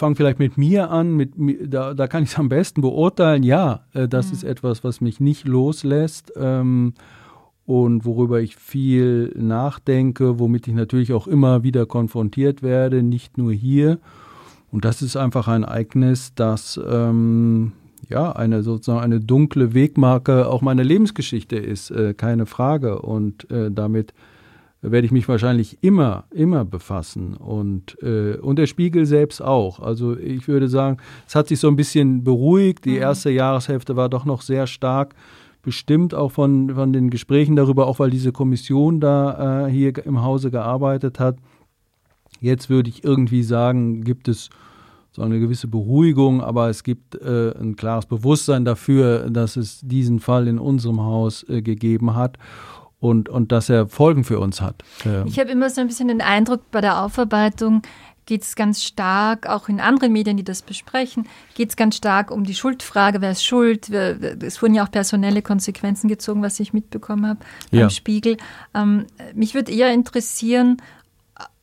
[0.00, 1.34] fange vielleicht mit mir an, mit,
[1.72, 3.42] da, da kann ich es am besten beurteilen.
[3.42, 4.32] Ja, äh, das mhm.
[4.32, 6.94] ist etwas, was mich nicht loslässt ähm,
[7.66, 13.52] und worüber ich viel nachdenke, womit ich natürlich auch immer wieder konfrontiert werde, nicht nur
[13.52, 13.98] hier.
[14.72, 17.72] Und das ist einfach ein Ereignis, das ähm,
[18.08, 23.02] ja eine sozusagen eine dunkle Wegmarke auch meiner Lebensgeschichte ist, äh, keine Frage.
[23.02, 24.14] Und äh, damit
[24.82, 29.80] werde ich mich wahrscheinlich immer, immer befassen und, äh, und der Spiegel selbst auch.
[29.80, 32.86] Also ich würde sagen, es hat sich so ein bisschen beruhigt.
[32.86, 33.02] Die mhm.
[33.02, 35.14] erste Jahreshälfte war doch noch sehr stark
[35.62, 40.22] bestimmt auch von, von den Gesprächen darüber, auch weil diese Kommission da äh, hier im
[40.22, 41.36] Hause gearbeitet hat.
[42.40, 44.48] Jetzt würde ich irgendwie sagen, gibt es
[45.12, 50.20] so eine gewisse Beruhigung, aber es gibt äh, ein klares Bewusstsein dafür, dass es diesen
[50.20, 52.38] Fall in unserem Haus äh, gegeben hat
[53.00, 54.82] und, und dass er Folgen für uns hat.
[55.26, 57.82] Ich habe immer so ein bisschen den Eindruck, bei der Aufarbeitung
[58.26, 62.30] geht es ganz stark, auch in anderen Medien, die das besprechen, geht es ganz stark
[62.30, 63.90] um die Schuldfrage, wer ist schuld.
[63.90, 67.40] Es wurden ja auch personelle Konsequenzen gezogen, was ich mitbekommen habe
[67.72, 67.90] beim ja.
[67.90, 68.36] Spiegel.
[68.72, 70.76] Ähm, mich würde eher interessieren,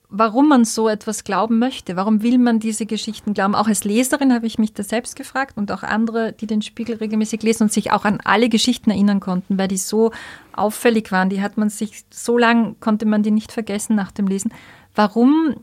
[0.10, 1.96] warum man so etwas glauben möchte.
[1.96, 3.56] Warum will man diese Geschichten glauben?
[3.56, 6.96] Auch als Leserin habe ich mich das selbst gefragt und auch andere, die den Spiegel
[6.98, 10.12] regelmäßig lesen und sich auch an alle Geschichten erinnern konnten, weil die so
[10.54, 11.30] auffällig waren.
[11.30, 14.54] Die hat man sich so lang konnte man die nicht vergessen nach dem Lesen.
[14.96, 15.56] Warum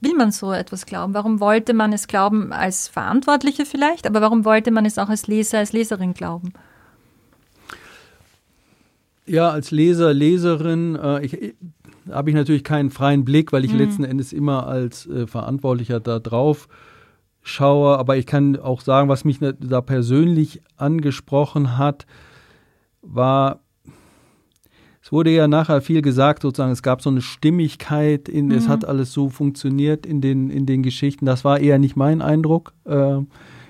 [0.00, 1.14] will man so etwas glauben?
[1.14, 5.26] Warum wollte man es glauben als Verantwortliche vielleicht, aber warum wollte man es auch als
[5.28, 6.52] Leser, als Leserin glauben?
[9.26, 11.54] Ja, als Leser, Leserin, äh, ich,
[12.10, 13.78] habe ich natürlich keinen freien Blick, weil ich mhm.
[13.78, 16.68] letzten Endes immer als äh, Verantwortlicher da drauf
[17.42, 17.98] schaue.
[17.98, 22.06] Aber ich kann auch sagen, was mich da persönlich angesprochen hat,
[23.02, 23.60] war,
[25.02, 28.52] es wurde ja nachher viel gesagt, sozusagen, es gab so eine Stimmigkeit, in, mhm.
[28.52, 31.26] es hat alles so funktioniert in den, in den Geschichten.
[31.26, 32.72] Das war eher nicht mein Eindruck.
[32.84, 33.18] Äh,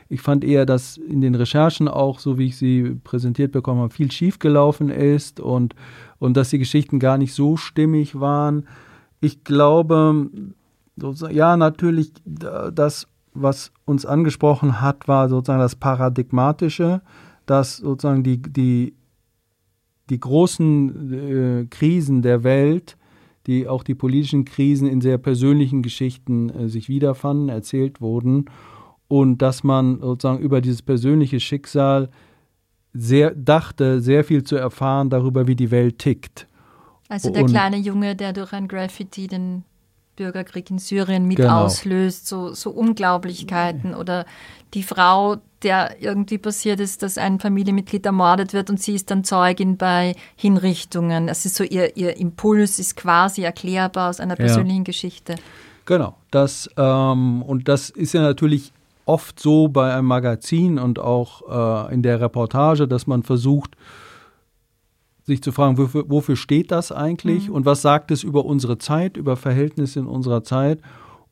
[0.08, 3.92] ich fand eher, dass in den Recherchen auch, so wie ich sie präsentiert bekommen habe,
[3.92, 5.74] viel schiefgelaufen ist und,
[6.18, 8.66] und dass die Geschichten gar nicht so stimmig waren.
[9.20, 10.30] Ich glaube,
[11.30, 17.02] ja, natürlich, das, was uns angesprochen hat, war sozusagen das Paradigmatische,
[17.44, 18.94] dass sozusagen die, die,
[20.10, 22.96] die großen äh, Krisen der Welt,
[23.46, 28.46] die auch die politischen Krisen in sehr persönlichen Geschichten äh, sich wiederfanden, erzählt wurden
[29.08, 32.10] und dass man sozusagen über dieses persönliche Schicksal
[32.98, 36.46] sehr dachte, sehr viel zu erfahren darüber, wie die Welt tickt.
[37.08, 39.64] Also der und, kleine Junge, der durch ein Graffiti den
[40.16, 41.64] Bürgerkrieg in Syrien mit genau.
[41.64, 44.24] auslöst, so, so Unglaublichkeiten oder
[44.74, 49.24] die Frau, der irgendwie passiert ist, dass ein Familienmitglied ermordet wird und sie ist dann
[49.24, 51.26] Zeugin bei Hinrichtungen.
[51.26, 54.84] Das ist so ihr, ihr Impuls, ist quasi erklärbar aus einer persönlichen ja.
[54.84, 55.36] Geschichte.
[55.84, 58.72] Genau, das ähm, und das ist ja natürlich
[59.06, 63.76] oft so bei einem Magazin und auch äh, in der Reportage, dass man versucht,
[65.22, 67.54] sich zu fragen, wofür, wofür steht das eigentlich mhm.
[67.54, 70.80] und was sagt es über unsere Zeit, über Verhältnisse in unserer Zeit.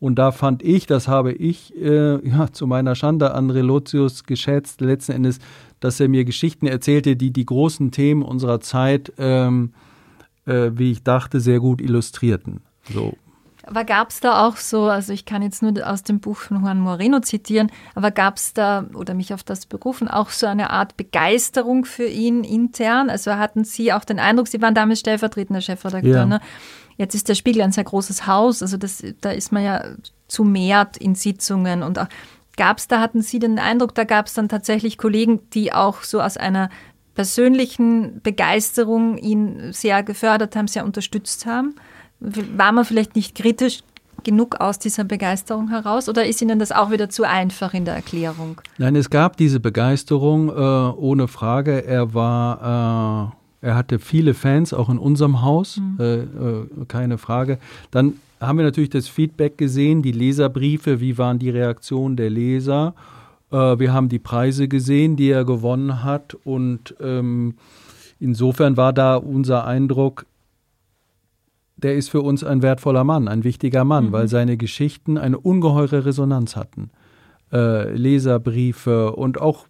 [0.01, 4.81] Und da fand ich, das habe ich äh, ja, zu meiner Schande an Relotius geschätzt,
[4.81, 5.39] letzten Endes,
[5.81, 9.73] dass er mir Geschichten erzählte, die die großen Themen unserer Zeit, ähm,
[10.47, 12.61] äh, wie ich dachte, sehr gut illustrierten.
[12.93, 13.15] So.
[13.67, 16.63] Aber gab es da auch so, also ich kann jetzt nur aus dem Buch von
[16.63, 20.71] Juan Moreno zitieren, aber gab es da, oder mich auf das berufen, auch so eine
[20.71, 23.09] Art Begeisterung für ihn intern?
[23.09, 26.27] Also hatten Sie auch den Eindruck, Sie waren damals stellvertretender Chefredakteur, ja.
[26.27, 26.41] ne?
[26.97, 29.85] Jetzt ist der Spiegel ein sehr großes Haus, also das, da ist man ja
[30.29, 31.99] zu mehrt in Sitzungen und
[32.57, 36.03] gab es da, hatten Sie den Eindruck, da gab es dann tatsächlich Kollegen, die auch
[36.03, 36.71] so aus einer
[37.15, 41.75] persönlichen Begeisterung ihn sehr gefördert haben, sehr unterstützt haben?
[42.57, 43.83] War man vielleicht nicht kritisch
[44.25, 47.95] genug aus dieser Begeisterung heraus oder ist Ihnen das auch wieder zu einfach in der
[47.95, 48.61] Erklärung?
[48.79, 51.85] Nein, es gab diese Begeisterung, äh, ohne Frage.
[51.85, 53.33] Er war,
[53.63, 55.97] äh, er hatte viele Fans, auch in unserem Haus, mhm.
[56.01, 57.59] äh, äh keine Frage.
[57.91, 62.95] Dann haben wir natürlich das Feedback gesehen, die Leserbriefe, wie waren die Reaktionen der Leser.
[63.51, 67.55] Äh, wir haben die Preise gesehen, die er gewonnen hat und ähm,
[68.19, 70.27] insofern war da unser Eindruck,
[71.85, 74.13] der ist für uns ein wertvoller Mann, ein wichtiger Mann, mhm.
[74.13, 76.91] weil seine Geschichten eine ungeheure Resonanz hatten.
[77.53, 79.67] Äh, Leserbriefe und auch,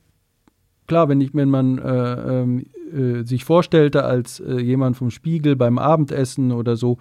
[0.87, 5.57] klar, wenn, ich, wenn man äh, ähm, äh, sich vorstellte als äh, jemand vom Spiegel
[5.57, 6.99] beim Abendessen oder so,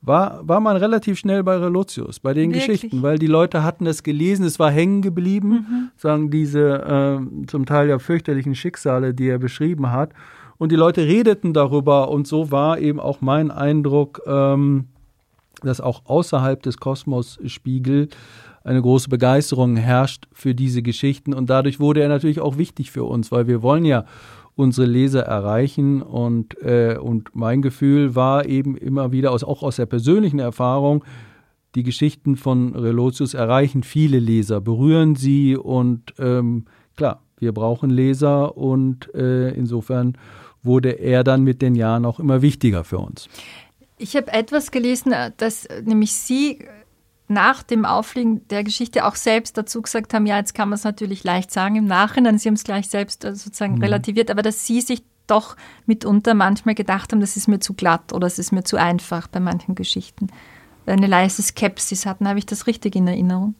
[0.00, 2.80] war, war man relativ schnell bei Relotius, bei den Wirklich?
[2.80, 5.88] Geschichten, weil die Leute hatten es gelesen, es war hängen geblieben, mhm.
[5.96, 10.12] sagen diese äh, zum Teil ja fürchterlichen Schicksale, die er beschrieben hat
[10.58, 14.86] und die Leute redeten darüber und so war eben auch mein Eindruck, ähm,
[15.62, 18.08] dass auch außerhalb des Kosmos-Spiegel
[18.66, 21.32] eine große Begeisterung herrscht für diese Geschichten.
[21.32, 24.04] Und dadurch wurde er natürlich auch wichtig für uns, weil wir wollen ja
[24.56, 26.02] unsere Leser erreichen.
[26.02, 31.04] Und, äh, und mein Gefühl war eben immer wieder, aus, auch aus der persönlichen Erfahrung,
[31.76, 35.56] die Geschichten von Relotius erreichen viele Leser, berühren sie.
[35.56, 36.64] Und ähm,
[36.96, 38.56] klar, wir brauchen Leser.
[38.56, 40.16] Und äh, insofern
[40.66, 43.28] wurde er dann mit den Jahren auch immer wichtiger für uns.
[43.98, 46.58] Ich habe etwas gelesen, dass nämlich Sie
[47.28, 50.84] nach dem Aufliegen der Geschichte auch selbst dazu gesagt haben, ja, jetzt kann man es
[50.84, 53.82] natürlich leicht sagen im Nachhinein, Sie haben es gleich selbst äh, sozusagen mhm.
[53.82, 58.12] relativiert, aber dass Sie sich doch mitunter manchmal gedacht haben, das ist mir zu glatt
[58.12, 60.28] oder es ist mir zu einfach bei manchen Geschichten.
[60.86, 63.56] Eine leise Skepsis hatten, habe ich das richtig in Erinnerung?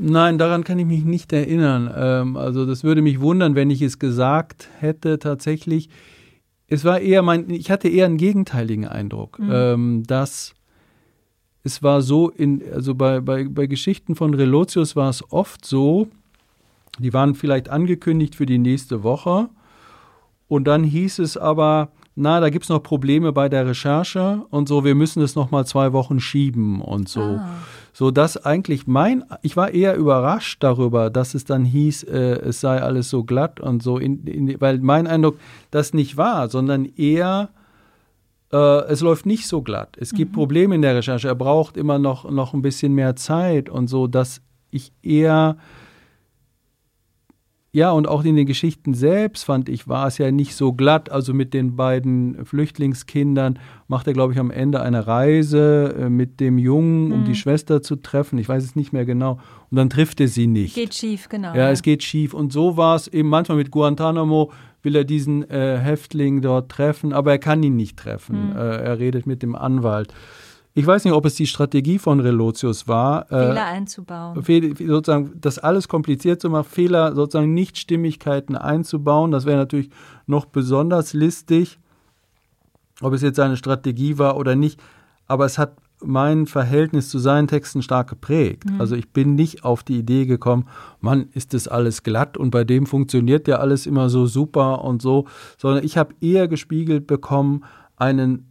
[0.00, 1.92] Nein, daran kann ich mich nicht erinnern.
[1.94, 5.88] Ähm, also das würde mich wundern, wenn ich es gesagt hätte tatsächlich.
[6.68, 9.50] Es war eher mein, ich hatte eher einen gegenteiligen Eindruck, mhm.
[9.52, 10.54] ähm, dass
[11.64, 16.06] es war so in, also bei, bei, bei Geschichten von Relotius war es oft so,
[17.00, 19.48] die waren vielleicht angekündigt für die nächste Woche
[20.46, 24.68] und dann hieß es aber, na, da gibt es noch Probleme bei der Recherche und
[24.68, 27.20] so, wir müssen es noch mal zwei Wochen schieben und so.
[27.20, 27.48] Ah
[27.92, 32.60] so dass eigentlich mein, ich war eher überrascht darüber, dass es dann hieß, äh, es
[32.60, 35.38] sei alles so glatt und so, in, in, weil mein Eindruck
[35.70, 37.50] das nicht war, sondern eher
[38.52, 39.96] äh, es läuft nicht so glatt.
[39.98, 40.36] Es gibt mhm.
[40.36, 41.28] Probleme in der Recherche.
[41.28, 45.56] Er braucht immer noch, noch ein bisschen mehr Zeit und so, dass ich eher
[47.78, 51.12] ja, und auch in den Geschichten selbst fand ich, war es ja nicht so glatt.
[51.12, 56.40] Also mit den beiden Flüchtlingskindern macht er, glaube ich, am Ende eine Reise äh, mit
[56.40, 57.24] dem Jungen, um mhm.
[57.24, 58.36] die Schwester zu treffen.
[58.38, 59.38] Ich weiß es nicht mehr genau.
[59.70, 60.74] Und dann trifft er sie nicht.
[60.74, 61.54] Geht schief, genau.
[61.54, 62.34] Ja, es geht schief.
[62.34, 64.50] Und so war es eben manchmal mit Guantanamo,
[64.82, 68.50] will er diesen äh, Häftling dort treffen, aber er kann ihn nicht treffen.
[68.50, 68.56] Mhm.
[68.56, 70.12] Äh, er redet mit dem Anwalt.
[70.78, 74.44] Ich weiß nicht, ob es die Strategie von Relotius war, äh, Fehler äh, einzubauen.
[74.86, 79.32] sozusagen das alles kompliziert zu machen, Fehler, sozusagen Nichtstimmigkeiten einzubauen.
[79.32, 79.90] Das wäre natürlich
[80.26, 81.80] noch besonders listig,
[83.00, 84.80] ob es jetzt seine Strategie war oder nicht.
[85.26, 88.70] Aber es hat mein Verhältnis zu seinen Texten stark geprägt.
[88.70, 88.80] Mhm.
[88.80, 90.68] Also ich bin nicht auf die Idee gekommen,
[91.00, 95.02] Mann, ist das alles glatt und bei dem funktioniert ja alles immer so super und
[95.02, 97.64] so, sondern ich habe eher gespiegelt bekommen
[97.96, 98.47] einen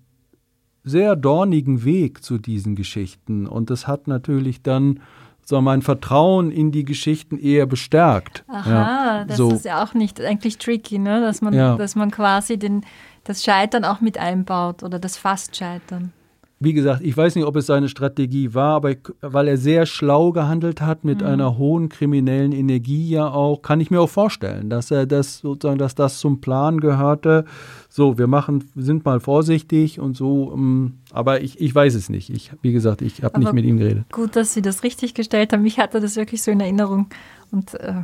[0.88, 3.47] sehr dornigen Weg zu diesen Geschichten.
[3.47, 5.00] Und das hat natürlich dann
[5.43, 8.43] so mein Vertrauen in die Geschichten eher bestärkt.
[8.47, 9.52] Aha, ja, das so.
[9.52, 11.21] ist ja auch nicht eigentlich tricky, ne?
[11.21, 11.78] dass, man, ja.
[11.78, 12.84] dass man quasi den,
[13.23, 16.12] das Scheitern auch mit einbaut oder das Fast-Scheitern
[16.60, 19.86] wie gesagt, ich weiß nicht, ob es seine Strategie war, aber ich, weil er sehr
[19.86, 21.28] schlau gehandelt hat mit mhm.
[21.28, 25.78] einer hohen kriminellen Energie ja auch, kann ich mir auch vorstellen, dass er das sozusagen,
[25.78, 27.46] dass das zum Plan gehörte.
[27.89, 32.32] So, wir machen, sind mal vorsichtig und so, ähm, aber ich, ich weiß es nicht.
[32.32, 34.06] Ich, wie gesagt, ich habe nicht mit ihm geredet.
[34.12, 35.65] Gut, dass Sie das richtig gestellt haben.
[35.65, 37.08] Ich hatte das wirklich so in Erinnerung
[37.52, 38.02] und äh,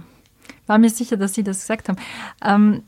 [0.68, 1.98] war mir sicher, dass Sie das gesagt haben.
[2.46, 2.84] Ähm,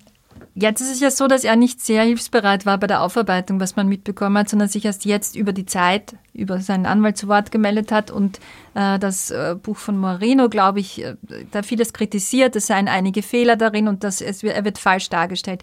[0.57, 3.75] Jetzt ist es ja so, dass er nicht sehr hilfsbereit war bei der Aufarbeitung, was
[3.75, 7.51] man mitbekommen hat, sondern sich erst jetzt über die Zeit, über seinen Anwalt zu Wort
[7.51, 8.39] gemeldet hat und
[8.73, 11.15] äh, das äh, Buch von Moreno, glaube ich, äh,
[11.51, 15.61] da vieles kritisiert, es seien einige Fehler darin und das, es, er wird falsch dargestellt.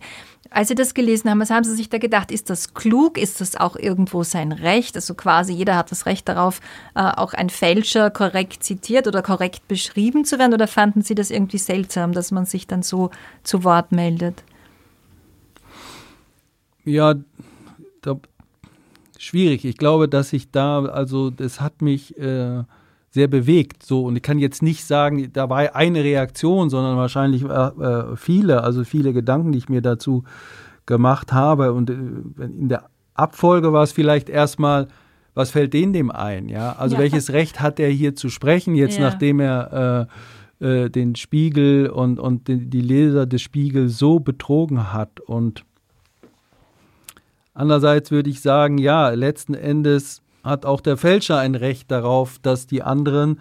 [0.50, 2.30] Als Sie das gelesen haben, was haben Sie sich da gedacht?
[2.30, 3.16] Ist das klug?
[3.16, 4.94] Ist das auch irgendwo sein Recht?
[4.94, 6.60] Also quasi jeder hat das Recht darauf,
[6.94, 10.52] äh, auch ein Fälscher korrekt zitiert oder korrekt beschrieben zu werden?
[10.52, 13.08] Oder fanden Sie das irgendwie seltsam, dass man sich dann so
[13.42, 14.44] zu Wort meldet?
[16.84, 17.14] Ja,
[18.00, 18.16] da,
[19.18, 19.64] schwierig.
[19.64, 22.64] Ich glaube, dass ich da, also das hat mich äh,
[23.10, 23.84] sehr bewegt.
[23.84, 28.16] So und ich kann jetzt nicht sagen, da war eine Reaktion, sondern wahrscheinlich äh, äh
[28.16, 30.24] viele, also viele Gedanken, die ich mir dazu
[30.86, 31.72] gemacht habe.
[31.72, 31.94] Und äh,
[32.44, 34.88] in der Abfolge war es vielleicht erstmal,
[35.34, 36.48] was fällt denen dem ein?
[36.48, 37.02] Ja, also ja.
[37.02, 39.04] welches Recht hat er hier zu sprechen jetzt, ja.
[39.04, 40.08] nachdem er
[40.60, 45.64] äh, äh, den Spiegel und und die Leser des Spiegels so betrogen hat und
[47.54, 52.66] Andererseits würde ich sagen, ja, letzten Endes hat auch der Fälscher ein Recht darauf, dass
[52.66, 53.40] die anderen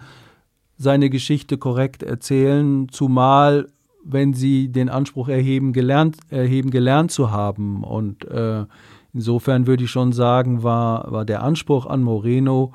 [0.76, 3.66] seine Geschichte korrekt erzählen, zumal
[4.04, 7.84] wenn sie den Anspruch erheben, gelernt, erheben, gelernt zu haben.
[7.84, 8.64] Und äh,
[9.12, 12.74] insofern würde ich schon sagen, war, war der Anspruch an Moreno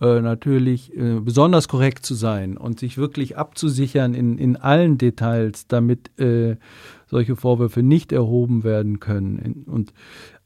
[0.00, 5.68] äh, natürlich äh, besonders korrekt zu sein und sich wirklich abzusichern in, in allen Details,
[5.68, 6.56] damit äh,
[7.06, 9.64] solche Vorwürfe nicht erhoben werden können.
[9.66, 9.92] Und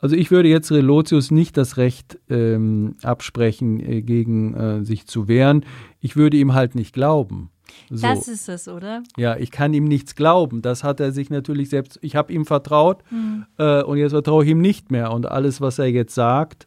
[0.00, 5.28] also ich würde jetzt Relotius nicht das Recht ähm, absprechen, äh, gegen äh, sich zu
[5.28, 5.64] wehren.
[6.00, 7.50] Ich würde ihm halt nicht glauben.
[7.88, 8.06] So.
[8.06, 9.02] Das ist es, oder?
[9.16, 10.62] Ja, ich kann ihm nichts glauben.
[10.62, 11.98] Das hat er sich natürlich selbst.
[12.02, 13.46] Ich habe ihm vertraut mhm.
[13.58, 15.12] äh, und jetzt vertraue ich ihm nicht mehr.
[15.12, 16.66] Und alles, was er jetzt sagt,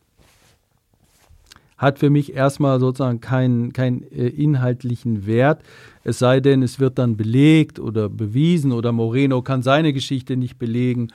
[1.78, 5.62] hat für mich erstmal sozusagen keinen kein, äh, inhaltlichen Wert.
[6.04, 10.58] Es sei denn, es wird dann belegt oder bewiesen oder Moreno kann seine Geschichte nicht
[10.58, 11.10] belegen.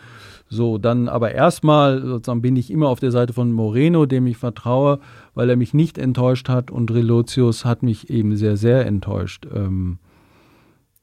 [0.50, 4.38] So, dann aber erstmal sozusagen bin ich immer auf der Seite von Moreno, dem ich
[4.38, 4.98] vertraue,
[5.34, 9.46] weil er mich nicht enttäuscht hat und Relotius hat mich eben sehr, sehr enttäuscht.
[9.54, 9.98] Ähm,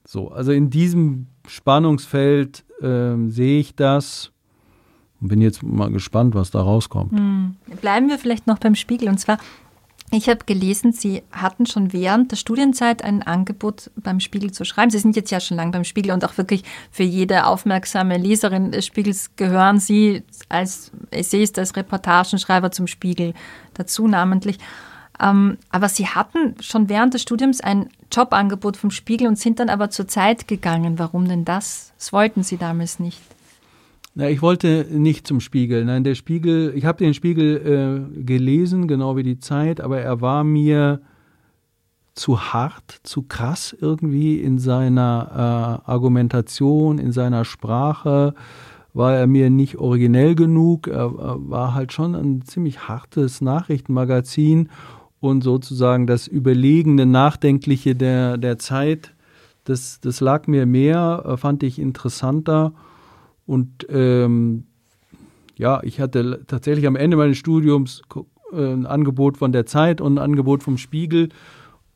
[0.03, 4.31] so, also in diesem Spannungsfeld ähm, sehe ich das
[5.21, 7.11] und bin jetzt mal gespannt, was da rauskommt.
[7.11, 7.55] Hm.
[7.81, 9.37] Bleiben wir vielleicht noch beim Spiegel und zwar
[10.11, 14.91] ich habe gelesen, Sie hatten schon während der Studienzeit ein Angebot beim Spiegel zu schreiben.
[14.91, 18.71] Sie sind jetzt ja schon lange beim Spiegel und auch wirklich für jede aufmerksame Leserin
[18.71, 23.33] des Spiegels gehören Sie als Essayist, als Reportagenschreiber zum Spiegel
[23.73, 24.59] dazu namentlich.
[25.19, 29.69] Ähm, aber Sie hatten schon während des Studiums ein Jobangebot vom Spiegel und sind dann
[29.69, 30.99] aber zur Zeit gegangen.
[30.99, 31.93] Warum denn das?
[31.97, 33.21] Das wollten Sie damals nicht.
[34.17, 35.83] Na, ich wollte nicht zum Spiegel.
[35.83, 40.21] Nein, der Spiegel, ich habe den Spiegel äh, gelesen, genau wie die Zeit, aber er
[40.21, 41.01] war mir
[42.13, 48.33] zu hart, zu krass irgendwie in seiner äh, Argumentation, in seiner Sprache.
[48.93, 50.87] War er mir nicht originell genug.
[50.87, 54.69] Er, er war halt schon ein ziemlich hartes Nachrichtenmagazin
[55.19, 59.13] und sozusagen das überlegene, nachdenkliche der, der Zeit.
[59.65, 62.71] Das, das lag mir mehr, äh, fand ich interessanter.
[63.45, 64.65] Und ähm,
[65.57, 68.01] ja, ich hatte tatsächlich am Ende meines Studiums
[68.51, 71.29] äh, ein Angebot von der Zeit und ein Angebot vom Spiegel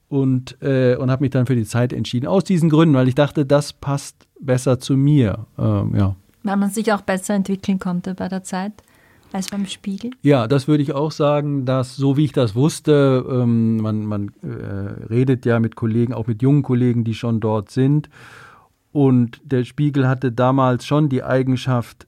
[0.08, 2.28] und, äh, und habe mich dann für die Zeit entschieden.
[2.28, 5.46] Aus diesen Gründen, weil ich dachte, das passt besser zu mir.
[5.58, 6.16] Ähm, ja.
[6.44, 8.74] Weil man sich auch besser entwickeln konnte bei der Zeit
[9.32, 10.12] als beim Spiegel?
[10.22, 14.32] Ja, das würde ich auch sagen, dass so wie ich das wusste, ähm, man, man
[14.42, 18.10] äh, redet ja mit Kollegen, auch mit jungen Kollegen, die schon dort sind.
[18.92, 22.08] Und der Spiegel hatte damals schon die Eigenschaft,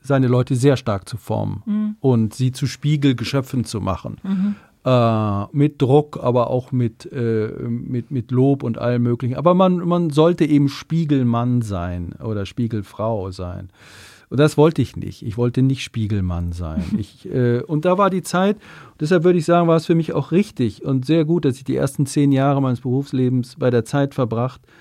[0.00, 1.96] seine Leute sehr stark zu formen mhm.
[2.00, 4.16] und sie zu Spiegelgeschöpfen zu machen.
[4.22, 4.54] Mhm.
[4.84, 9.36] Äh, mit Druck, aber auch mit, äh, mit, mit Lob und allem Möglichen.
[9.36, 13.68] Aber man, man sollte eben Spiegelmann sein oder Spiegelfrau sein.
[14.28, 15.22] Und das wollte ich nicht.
[15.24, 16.82] Ich wollte nicht Spiegelmann sein.
[16.98, 18.56] Ich, äh, und da war die Zeit,
[18.98, 21.64] deshalb würde ich sagen, war es für mich auch richtig und sehr gut, dass ich
[21.64, 24.72] die ersten zehn Jahre meines Berufslebens bei der Zeit verbracht habe.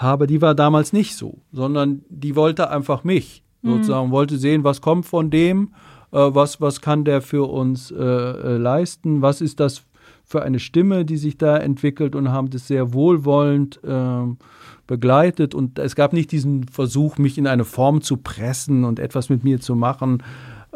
[0.00, 3.70] Die war damals nicht so, sondern die wollte einfach mich mhm.
[3.70, 5.70] sozusagen, wollte sehen, was kommt von dem
[6.14, 9.82] äh, was, was kann der für uns äh, äh, leisten, was ist das
[10.24, 14.34] für eine Stimme, die sich da entwickelt und haben das sehr wohlwollend äh,
[14.86, 15.54] begleitet.
[15.54, 19.44] Und es gab nicht diesen Versuch, mich in eine Form zu pressen und etwas mit
[19.44, 20.22] mir zu machen,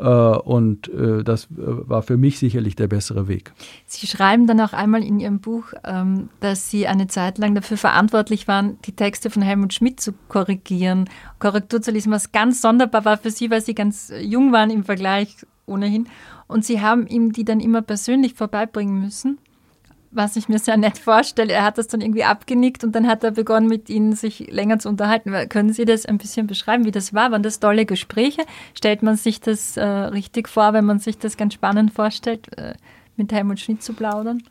[0.06, 3.52] und äh, das äh, war für mich sicherlich der bessere Weg.
[3.86, 7.76] Sie schreiben dann auch einmal in Ihrem Buch, ähm, dass Sie eine Zeit lang dafür
[7.76, 13.04] verantwortlich waren, die Texte von Helmut Schmidt zu korrigieren, Korrektur zu lesen, was ganz sonderbar
[13.04, 15.36] war für Sie, weil Sie ganz jung waren im Vergleich
[15.66, 16.08] ohnehin.
[16.46, 19.38] Und Sie haben ihm die dann immer persönlich vorbeibringen müssen
[20.10, 21.52] was ich mir sehr nett vorstelle.
[21.52, 24.78] Er hat das dann irgendwie abgenickt und dann hat er begonnen, mit Ihnen sich länger
[24.78, 25.32] zu unterhalten.
[25.48, 27.30] Können Sie das ein bisschen beschreiben, wie das war?
[27.30, 28.42] Waren das tolle Gespräche?
[28.74, 32.74] Stellt man sich das äh, richtig vor, wenn man sich das ganz spannend vorstellt, äh,
[33.16, 34.42] mit Helmut Schmidt zu plaudern?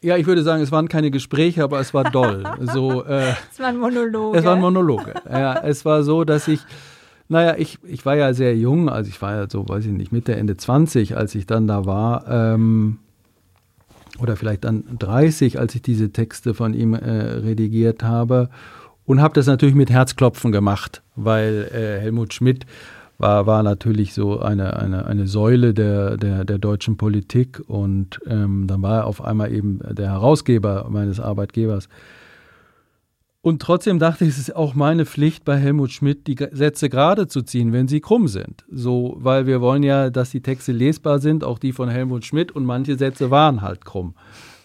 [0.00, 2.44] Ja, ich würde sagen, es waren keine Gespräche, aber es war doll.
[2.60, 4.38] so, äh, es waren Monologe.
[4.38, 5.14] Es waren Monologe.
[5.30, 6.60] Ja, es war so, dass ich,
[7.28, 10.12] naja, ich, ich war ja sehr jung, also ich war ja so, weiß ich nicht,
[10.12, 12.26] Mitte, Ende 20, als ich dann da war.
[12.28, 12.98] Ähm,
[14.18, 18.48] oder vielleicht dann 30, als ich diese Texte von ihm äh, redigiert habe.
[19.06, 22.64] Und habe das natürlich mit Herzklopfen gemacht, weil äh, Helmut Schmidt
[23.18, 27.60] war, war natürlich so eine, eine, eine Säule der, der, der deutschen Politik.
[27.66, 31.88] Und ähm, dann war er auf einmal eben der Herausgeber meines Arbeitgebers.
[33.44, 37.28] Und trotzdem dachte ich, es ist auch meine Pflicht bei Helmut Schmidt, die Sätze gerade
[37.28, 38.64] zu ziehen, wenn sie krumm sind.
[38.70, 42.52] So, weil wir wollen ja, dass die Texte lesbar sind, auch die von Helmut Schmidt,
[42.52, 44.14] und manche Sätze waren halt krumm.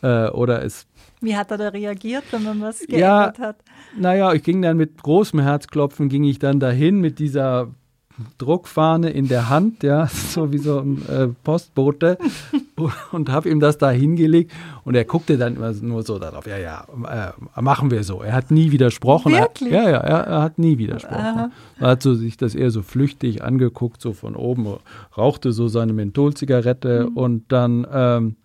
[0.01, 0.88] Äh, oder es.
[1.19, 3.57] Wie hat er da reagiert, wenn man was geändert ja, hat?
[3.97, 7.67] Naja, ich ging dann mit großem Herzklopfen, ging ich dann dahin mit dieser
[8.38, 12.17] Druckfahne in der Hand, ja, so wie so ein äh, Postbote
[13.11, 14.51] und habe ihm das da hingelegt
[14.84, 16.86] und er guckte dann immer nur so darauf, ja, ja,
[17.55, 18.21] äh, machen wir so.
[18.21, 19.34] Er hat nie widersprochen.
[19.34, 19.71] Wirklich?
[19.71, 21.51] Er, ja, ja, er, er, hat nie widersprochen.
[21.80, 24.67] Er hat so sich das eher so flüchtig angeguckt, so von oben,
[25.17, 27.17] rauchte so seine Mentholzigarette mhm.
[27.17, 28.36] und dann ähm,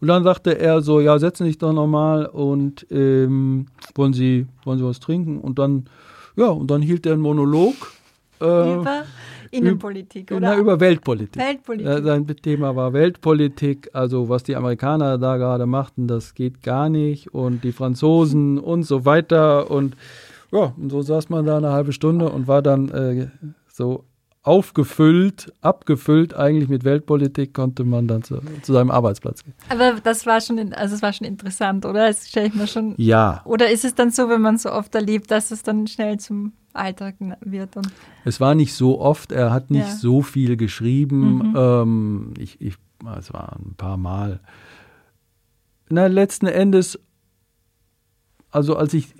[0.00, 4.46] und dann sagte er so, ja, setzen Sie sich doch nochmal und ähm, wollen Sie,
[4.64, 5.40] wollen Sie was trinken?
[5.40, 5.86] Und dann,
[6.36, 7.74] ja, und dann hielt er einen Monolog
[8.40, 9.04] äh, über
[9.50, 10.40] Innenpolitik, oder?
[10.40, 11.40] Na, über Weltpolitik.
[11.40, 12.04] Weltpolitik.
[12.04, 17.34] Sein Thema war Weltpolitik, also was die Amerikaner da gerade machten, das geht gar nicht
[17.34, 19.96] und die Franzosen und so weiter und
[20.52, 23.28] ja, und so saß man da eine halbe Stunde und war dann äh,
[23.68, 24.04] so
[24.46, 29.54] aufgefüllt, abgefüllt eigentlich mit Weltpolitik, konnte man dann zu, zu seinem Arbeitsplatz gehen.
[29.68, 32.06] Aber das war schon, also es war schon interessant, oder?
[32.06, 32.94] Das stelle ich mir schon.
[32.96, 33.42] Ja.
[33.44, 36.52] Oder ist es dann so, wenn man so oft erlebt, dass es dann schnell zum
[36.78, 37.76] Alltag wird?
[37.76, 37.90] Und
[38.24, 39.94] es war nicht so oft, er hat nicht ja.
[39.94, 41.50] so viel geschrieben.
[41.50, 41.54] Mhm.
[41.56, 42.76] Ähm, ich, ich,
[43.18, 44.40] es war ein paar Mal.
[45.88, 46.98] Na, letzten Endes,
[48.50, 49.14] also als ich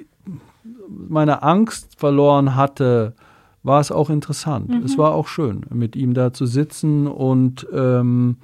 [0.89, 3.15] meine Angst verloren hatte,
[3.63, 4.69] war es auch interessant.
[4.69, 4.83] Mhm.
[4.85, 8.37] Es war auch schön, mit ihm da zu sitzen und ähm,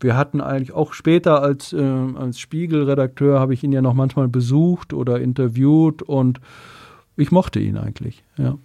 [0.00, 4.28] wir hatten eigentlich auch später als, äh, als Spiegelredakteur habe ich ihn ja noch manchmal
[4.28, 6.40] besucht oder interviewt und
[7.16, 8.58] ich mochte ihn eigentlich, ja.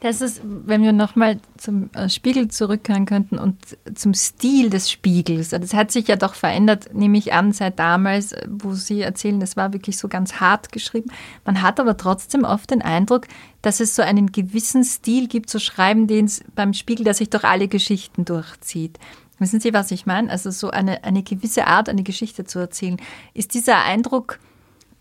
[0.00, 3.56] Das ist, wenn wir nochmal zum äh, Spiegel zurückkehren könnten und
[3.94, 5.50] zum Stil des Spiegels.
[5.50, 9.40] Das hat sich ja doch verändert, nehme ich an, seit damals, äh, wo Sie erzählen,
[9.40, 11.10] es war wirklich so ganz hart geschrieben.
[11.44, 13.26] Man hat aber trotzdem oft den Eindruck,
[13.62, 17.30] dass es so einen gewissen Stil gibt, zu schreiben, den es beim Spiegel, der sich
[17.30, 18.98] durch alle Geschichten durchzieht.
[19.38, 20.30] Wissen Sie, was ich meine?
[20.30, 22.98] Also so eine, eine gewisse Art, eine Geschichte zu erzählen.
[23.34, 24.38] Ist dieser Eindruck,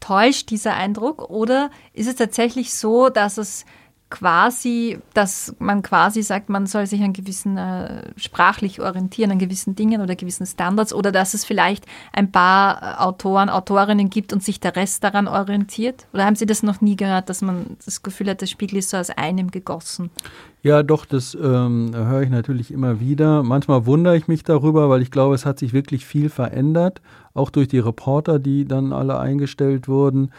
[0.02, 3.66] täuscht dieser Eindruck oder ist es tatsächlich so, dass es
[4.12, 9.74] quasi, dass man quasi sagt, man soll sich an gewissen äh, sprachlich orientieren, an gewissen
[9.74, 14.44] Dingen oder gewissen Standards oder dass es vielleicht ein paar äh, Autoren, Autorinnen gibt und
[14.44, 16.06] sich der Rest daran orientiert?
[16.14, 18.92] Oder haben Sie das noch nie gehört, dass man das Gefühl hat, der Spiegel ist
[18.92, 20.12] so aus einem gegossen?
[20.62, 23.42] Ja, doch, das ähm, höre ich natürlich immer wieder.
[23.42, 27.02] Manchmal wundere ich mich darüber, weil ich glaube, es hat sich wirklich viel verändert,
[27.34, 30.32] auch durch die Reporter, die dann alle eingestellt wurden.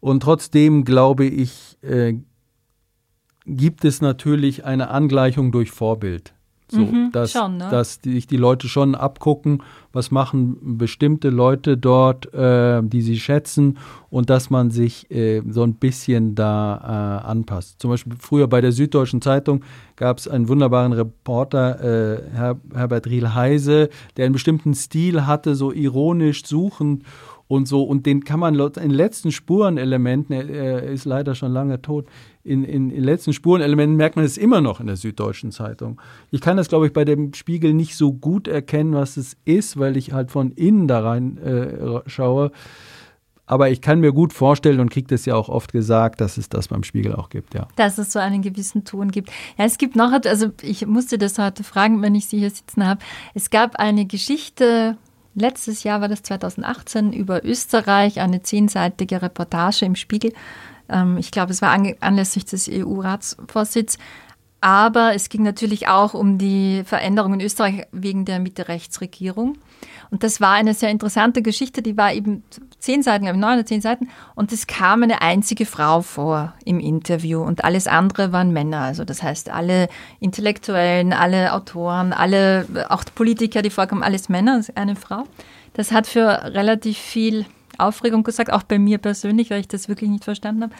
[0.00, 2.14] Und trotzdem glaube ich, äh,
[3.56, 6.32] gibt es natürlich eine Angleichung durch Vorbild.
[6.72, 7.66] So, mhm, dass, schon, ne?
[7.68, 13.78] dass sich die Leute schon abgucken, was machen bestimmte Leute dort, äh, die sie schätzen
[14.08, 17.80] und dass man sich äh, so ein bisschen da äh, anpasst.
[17.80, 19.64] Zum Beispiel früher bei der Süddeutschen Zeitung
[19.96, 25.72] gab es einen wunderbaren Reporter, äh, Her Herbert Riel-Heise, der einen bestimmten Stil hatte, so
[25.72, 27.02] ironisch suchend
[27.50, 27.82] und so.
[27.82, 32.06] Und den kann man in den letzten Spurenelementen, er, ist leider schon lange tot,
[32.42, 36.00] in, in, in letzten Spurenelementen merkt man es immer noch in der Süddeutschen Zeitung.
[36.30, 39.78] Ich kann das, glaube ich, bei dem Spiegel nicht so gut erkennen, was es ist,
[39.78, 42.50] weil ich halt von innen da rein äh, schaue.
[43.44, 46.48] Aber ich kann mir gut vorstellen und kriege das ja auch oft gesagt, dass es
[46.48, 47.66] das beim Spiegel auch gibt, ja.
[47.74, 49.28] Dass es so einen gewissen Ton gibt.
[49.58, 52.86] Ja, es gibt noch, also ich musste das heute fragen, wenn ich Sie hier sitzen
[52.86, 53.00] habe.
[53.34, 54.96] Es gab eine Geschichte,
[55.34, 60.32] letztes Jahr war das 2018, über Österreich, eine zehnseitige Reportage im Spiegel.
[60.90, 61.70] Ähm, ich glaube, es war
[62.00, 63.98] anlässlich des EU-Ratsvorsitzes.
[64.62, 69.56] Aber es ging natürlich auch um die Veränderung in Österreich wegen der Mitte-Rechts-Regierung.
[70.10, 72.42] Und das war eine sehr interessante Geschichte, die war eben
[72.78, 74.08] zehn Seiten, glaube ich, neun oder zehn Seiten.
[74.34, 78.80] Und es kam eine einzige Frau vor im Interview und alles andere waren Männer.
[78.80, 79.88] Also das heißt, alle
[80.18, 85.24] Intellektuellen, alle Autoren, alle, auch Politiker, die vorkamen, alles Männer, eine Frau.
[85.72, 87.46] Das hat für relativ viel
[87.82, 90.74] Aufregung gesagt, auch bei mir persönlich, weil ich das wirklich nicht verstanden habe.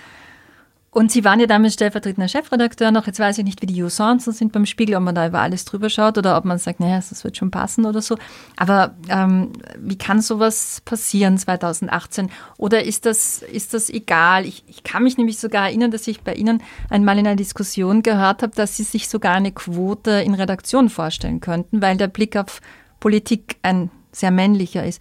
[0.92, 3.06] Und Sie waren ja damals stellvertretender Chefredakteur noch.
[3.06, 5.64] Jetzt weiß ich nicht, wie die Usancen sind beim Spiegel, ob man da über alles
[5.64, 8.18] drüber schaut oder ob man sagt, naja, das wird schon passen oder so.
[8.56, 12.28] Aber ähm, wie kann sowas passieren 2018?
[12.56, 14.44] Oder ist das, ist das egal?
[14.44, 18.02] Ich, ich kann mich nämlich sogar erinnern, dass ich bei Ihnen einmal in einer Diskussion
[18.02, 22.36] gehört habe, dass Sie sich sogar eine Quote in Redaktion vorstellen könnten, weil der Blick
[22.36, 22.60] auf
[22.98, 25.00] Politik ein sehr männlicher ist.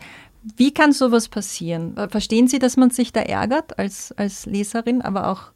[0.58, 1.96] Wie kann sowas passieren?
[2.10, 5.52] Verstehen Sie, dass man sich da ärgert als, als Leserin, aber auch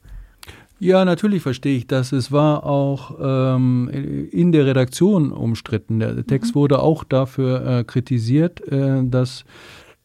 [0.80, 2.12] ja, natürlich verstehe ich das.
[2.12, 6.00] Es war auch ähm, in der Redaktion umstritten.
[6.00, 6.60] Der Text mhm.
[6.60, 9.46] wurde auch dafür äh, kritisiert, äh, dass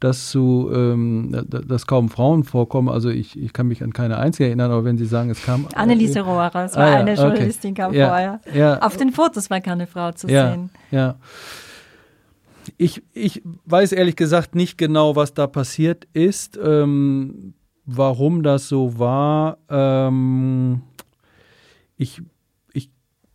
[0.00, 2.88] dass, zu, ähm, dass kaum Frauen vorkommen.
[2.88, 5.66] Also ich, ich kann mich an keine einzige erinnern, aber wenn Sie sagen, es kam.
[5.74, 7.82] Anneliese Rohrer, es war ah, ja, eine Journalistin, okay.
[7.82, 8.40] kam ja, vorher.
[8.54, 8.78] Ja.
[8.78, 10.70] Auf den Fotos war keine Frau zu ja, sehen.
[10.92, 11.16] Ja.
[12.78, 16.58] Ich, ich weiß ehrlich gesagt nicht genau, was da passiert ist.
[16.62, 17.54] Ähm,
[17.84, 19.58] warum das so war.
[19.68, 20.82] Ähm,
[21.96, 22.22] ich,
[22.72, 22.90] ich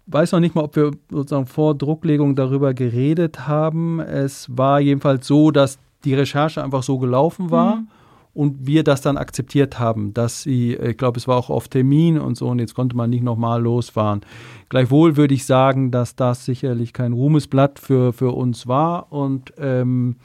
[0.05, 3.99] weiß noch nicht mal, ob wir sozusagen vor Drucklegung darüber geredet haben.
[3.99, 7.77] Es war jedenfalls so, dass die Recherche einfach so gelaufen war.
[7.77, 7.87] Mhm.
[8.33, 12.17] Und wir das dann akzeptiert haben, dass sie, ich glaube, es war auch auf Termin
[12.17, 14.21] und so, und jetzt konnte man nicht nochmal losfahren.
[14.69, 20.15] Gleichwohl würde ich sagen, dass das sicherlich kein Ruhmesblatt für, für uns war und ähm,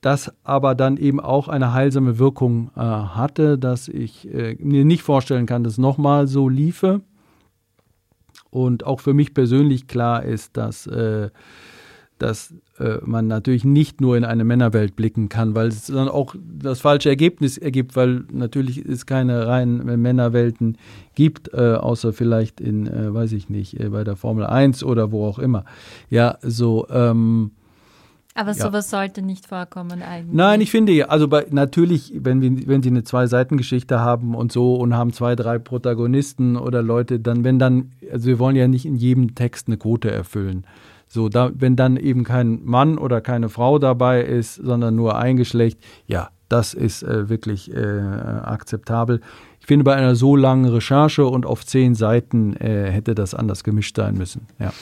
[0.00, 5.02] das aber dann eben auch eine heilsame Wirkung äh, hatte, dass ich äh, mir nicht
[5.02, 7.02] vorstellen kann, dass es nochmal so liefe.
[8.50, 11.30] Und auch für mich persönlich klar ist, dass, äh,
[12.22, 16.34] dass äh, man natürlich nicht nur in eine Männerwelt blicken kann, weil es dann auch
[16.58, 20.78] das falsche Ergebnis ergibt, weil natürlich es keine reinen Männerwelten
[21.14, 25.26] gibt, äh, außer vielleicht in, äh, weiß ich nicht, bei der Formel 1 oder wo
[25.26, 25.64] auch immer.
[26.08, 26.86] Ja, so.
[26.90, 27.52] Ähm,
[28.34, 28.66] aber ja.
[28.66, 30.34] sowas sollte nicht vorkommen eigentlich.
[30.34, 34.76] Nein, ich finde, also bei, natürlich, wenn, wir, wenn Sie eine Zwei-Seiten-Geschichte haben und so
[34.76, 38.86] und haben zwei, drei Protagonisten oder Leute, dann, wenn dann, also wir wollen ja nicht
[38.86, 40.64] in jedem Text eine Quote erfüllen.
[41.12, 45.36] So, da, wenn dann eben kein Mann oder keine Frau dabei ist, sondern nur ein
[45.36, 49.20] Geschlecht, ja, das ist äh, wirklich äh, akzeptabel.
[49.70, 53.62] Ich finde, bei einer so langen Recherche und auf zehn Seiten äh, hätte das anders
[53.62, 54.48] gemischt sein müssen.
[54.58, 54.72] Ja.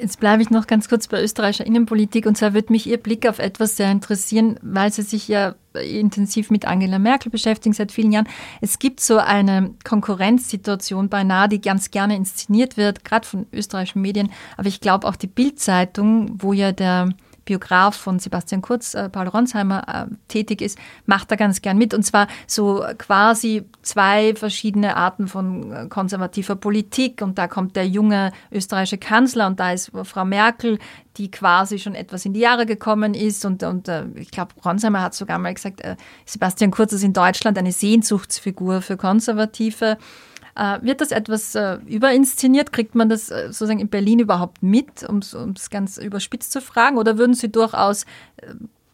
[0.00, 3.28] Jetzt bleibe ich noch ganz kurz bei österreichischer Innenpolitik und zwar würde mich Ihr Blick
[3.28, 8.12] auf etwas sehr interessieren, weil Sie sich ja intensiv mit Angela Merkel beschäftigen seit vielen
[8.12, 8.28] Jahren.
[8.60, 14.30] Es gibt so eine Konkurrenzsituation beinahe, die ganz gerne inszeniert wird, gerade von österreichischen Medien,
[14.56, 17.08] aber ich glaube auch die Bildzeitung, wo ja der
[17.48, 21.94] Biograf von Sebastian Kurz, äh, Paul Ronsheimer, äh, tätig ist, macht da ganz gern mit.
[21.94, 27.22] Und zwar so quasi zwei verschiedene Arten von äh, konservativer Politik.
[27.22, 30.78] Und da kommt der junge österreichische Kanzler und da ist Frau Merkel,
[31.16, 33.46] die quasi schon etwas in die Jahre gekommen ist.
[33.46, 35.96] Und, und äh, ich glaube, Ronsheimer hat sogar mal gesagt, äh,
[36.26, 39.96] Sebastian Kurz ist in Deutschland eine Sehnsuchtsfigur für Konservative.
[40.58, 42.72] Äh, wird das etwas äh, überinszeniert?
[42.72, 45.20] Kriegt man das äh, sozusagen in Berlin überhaupt mit, um
[45.54, 46.98] es ganz überspitzt zu fragen?
[46.98, 48.06] Oder würden Sie durchaus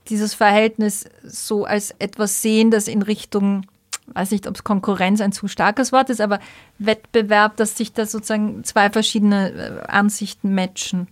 [0.09, 3.65] dieses Verhältnis so als etwas sehen, das in Richtung,
[4.09, 6.39] weiß nicht, ob es Konkurrenz ein zu starkes Wort ist, aber
[6.79, 11.09] Wettbewerb, dass sich da sozusagen zwei verschiedene Ansichten matchen?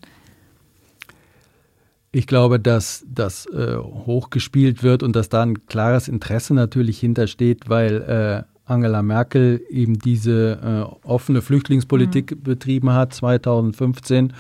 [2.11, 7.71] Ich glaube, dass das äh, hochgespielt wird und dass da ein klares Interesse natürlich hintersteht,
[7.71, 8.03] weil
[8.47, 10.59] äh, Angela Merkel eben diese
[11.05, 12.43] äh, offene Flüchtlingspolitik mhm.
[12.43, 14.33] betrieben hat 2015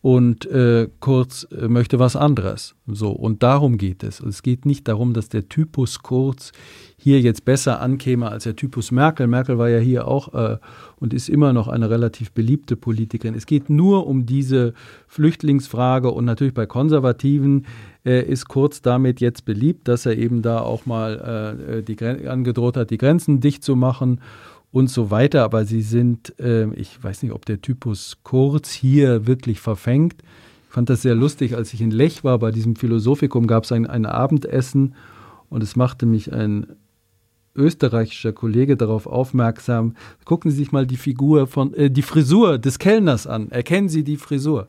[0.00, 2.76] und äh, Kurz äh, möchte was anderes.
[2.86, 4.20] So und darum geht es.
[4.20, 6.52] Es geht nicht darum, dass der Typus Kurz
[6.96, 9.26] hier jetzt besser ankäme als der Typus Merkel.
[9.26, 10.58] Merkel war ja hier auch äh,
[10.96, 13.34] und ist immer noch eine relativ beliebte Politikerin.
[13.34, 14.72] Es geht nur um diese
[15.08, 17.66] Flüchtlingsfrage und natürlich bei Konservativen
[18.04, 22.76] äh, ist Kurz damit jetzt beliebt, dass er eben da auch mal äh, die, angedroht
[22.76, 24.20] hat, die Grenzen dicht zu machen
[24.70, 25.44] und so weiter.
[25.44, 30.22] Aber sie sind, äh, ich weiß nicht, ob der Typus Kurz hier wirklich verfängt.
[30.68, 33.72] Ich fand das sehr lustig, als ich in Lech war, bei diesem Philosophikum gab es
[33.72, 34.94] ein, ein Abendessen
[35.48, 36.66] und es machte mich ein
[37.54, 39.94] österreichischer Kollege darauf aufmerksam.
[40.24, 43.50] Gucken Sie sich mal die Figur von, äh, die Frisur des Kellners an.
[43.50, 44.68] Erkennen Sie die Frisur?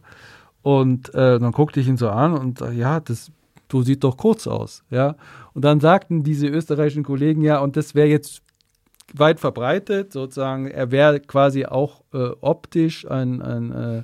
[0.62, 3.32] Und äh, dann guckte ich ihn so an und äh, ja, das
[3.72, 5.16] so sieht doch kurz aus, ja.
[5.54, 8.42] Und dann sagten diese österreichischen Kollegen ja, und das wäre jetzt
[9.16, 14.04] weit verbreitet, sozusagen, er wäre quasi auch äh, optisch ein, ein, äh,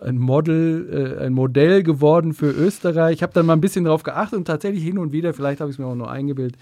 [0.00, 3.16] ein Model, äh, ein Modell geworden für Österreich.
[3.16, 5.70] Ich habe dann mal ein bisschen darauf geachtet und tatsächlich hin und wieder, vielleicht habe
[5.70, 6.60] ich es mir auch nur eingebildet,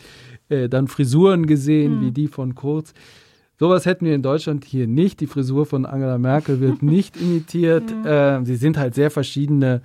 [0.48, 2.00] äh, dann Frisuren gesehen, mhm.
[2.02, 2.94] wie die von Kurz.
[3.58, 5.20] Sowas hätten wir in Deutschland hier nicht.
[5.20, 7.84] Die Frisur von Angela Merkel wird nicht imitiert.
[7.94, 8.44] Mhm.
[8.44, 9.82] Sie sind halt sehr verschiedene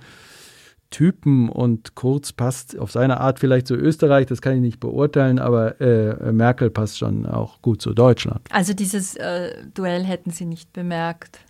[0.90, 5.38] Typen und Kurz passt auf seine Art vielleicht zu Österreich, das kann ich nicht beurteilen,
[5.38, 8.40] aber äh, Merkel passt schon auch gut zu Deutschland.
[8.50, 11.40] Also dieses äh, Duell hätten Sie nicht bemerkt.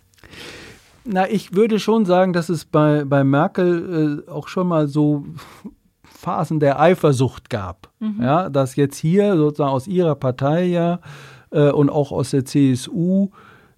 [1.05, 5.25] Na, ich würde schon sagen, dass es bei, bei Merkel äh, auch schon mal so
[6.03, 7.89] Phasen der Eifersucht gab.
[7.99, 8.21] Mhm.
[8.21, 10.99] Ja, dass jetzt hier sozusagen aus ihrer Partei ja
[11.51, 13.29] äh, und auch aus der CSU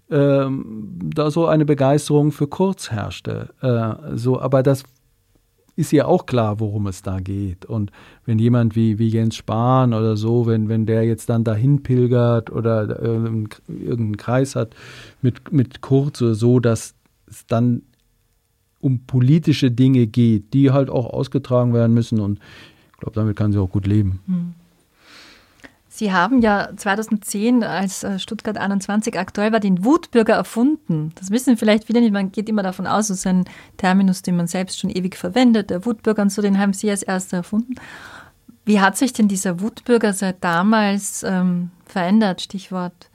[0.09, 3.53] ähm, da so eine Begeisterung für Kurz herrschte.
[3.61, 4.83] Äh, so, aber das
[5.75, 7.65] ist ja auch klar, worum es da geht.
[7.65, 7.91] Und
[8.25, 12.51] wenn jemand wie, wie Jens Spahn oder so, wenn, wenn der jetzt dann dahin pilgert
[12.51, 14.75] oder irgendeinen Kreis hat
[15.21, 16.95] mit, mit Kurz oder so, dass
[17.27, 17.83] es dann
[18.79, 22.19] um politische Dinge geht, die halt auch ausgetragen werden müssen.
[22.19, 22.39] Und
[22.91, 24.19] ich glaube, damit kann sie auch gut leben.
[24.25, 24.53] Hm.
[26.01, 31.11] Sie haben ja 2010, als äh, Stuttgart 21 aktuell war, den Wutbürger erfunden.
[31.13, 32.11] Das wissen vielleicht viele nicht.
[32.11, 33.45] Man geht immer davon aus, es ist ein
[33.77, 35.69] Terminus, den man selbst schon ewig verwendet.
[35.69, 37.75] Der Wutbürger und so, den haben Sie als erster erfunden.
[38.65, 42.41] Wie hat sich denn dieser Wutbürger seit damals ähm, verändert?
[42.41, 43.11] Stichwort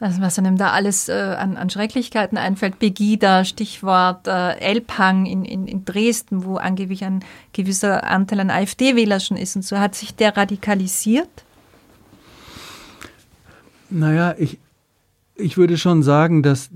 [0.00, 2.78] also was einem da alles äh, an, an, Schrecklichkeiten einfällt.
[2.78, 7.22] Begida, Stichwort äh, Elbhang in, in, in, Dresden, wo angeblich ein
[7.52, 9.78] gewisser Anteil an AfD-Wähler schon ist und so.
[9.78, 11.28] Hat sich der radikalisiert?
[13.92, 14.58] Naja, ich,
[15.34, 16.70] ich würde schon sagen, dass,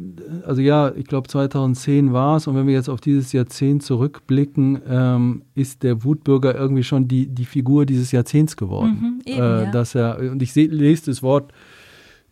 [0.45, 4.81] also ja, ich glaube 2010 war es und wenn wir jetzt auf dieses Jahrzehnt zurückblicken,
[4.89, 8.99] ähm, ist der Wutbürger irgendwie schon die, die Figur dieses Jahrzehnts geworden.
[9.01, 9.71] Mhm, eben, äh, ja.
[9.71, 11.53] dass er, und ich seh, lese das Wort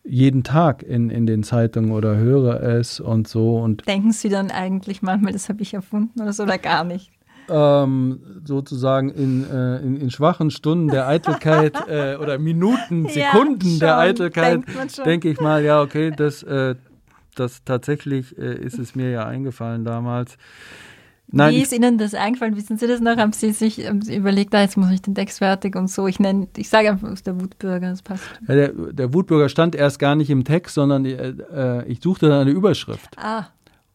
[0.03, 3.57] jeden Tag in, in den Zeitungen oder höre es und so.
[3.57, 7.11] Und Denken Sie dann eigentlich manchmal, das habe ich erfunden oder so, oder gar nicht?
[7.49, 13.79] Ähm, sozusagen in, äh, in, in, schwachen Stunden der Eitelkeit äh, oder Minuten, Sekunden ja,
[13.79, 14.61] der Eitelkeit,
[15.05, 16.75] denke ich mal, ja, okay, das, äh,
[17.35, 20.37] das tatsächlich äh, ist es mir ja eingefallen damals.
[21.27, 22.55] Nein, Wie ist Ihnen das eingefallen?
[22.55, 23.17] Wissen Sie das noch?
[23.17, 26.07] Haben Sie sich überlegt, ah, jetzt muss ich den Text fertig und so?
[26.07, 28.23] Ich nenne, ich sage einfach, es ist der Wutbürger, das passt.
[28.47, 32.29] Ja, der, der, Wutbürger stand erst gar nicht im Text, sondern äh, äh ich suchte
[32.29, 33.09] dann eine Überschrift.
[33.17, 33.47] Ah.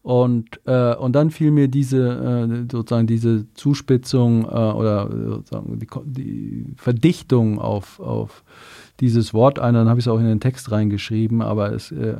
[0.03, 5.87] Und, äh, und dann fiel mir diese äh, sozusagen diese Zuspitzung äh, oder sozusagen die,
[6.05, 8.43] die, Verdichtung auf, auf
[8.99, 9.75] dieses Wort ein.
[9.75, 11.43] Dann habe ich es auch in den Text reingeschrieben.
[11.43, 12.15] Aber es, äh,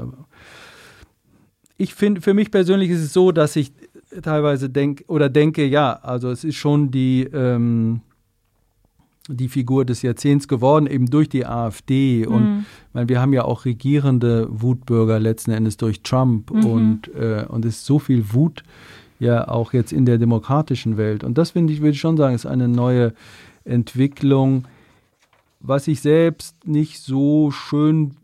[1.77, 3.73] ich finde, für mich persönlich ist es so, dass ich
[4.21, 8.01] teilweise denke oder denke, ja, also es ist schon die ähm,
[9.28, 12.26] die Figur des Jahrzehnts geworden, eben durch die AfD.
[12.28, 12.34] Mhm.
[12.34, 16.65] Und meine, wir haben ja auch regierende Wutbürger letzten Endes durch Trump mhm.
[16.65, 18.63] und, äh, und es ist so viel Wut
[19.19, 21.24] ja auch jetzt in der demokratischen Welt.
[21.24, 23.13] Und das finde ich, würde ich schon sagen, ist eine neue
[23.63, 24.65] Entwicklung,
[25.59, 28.15] was ich selbst nicht so schön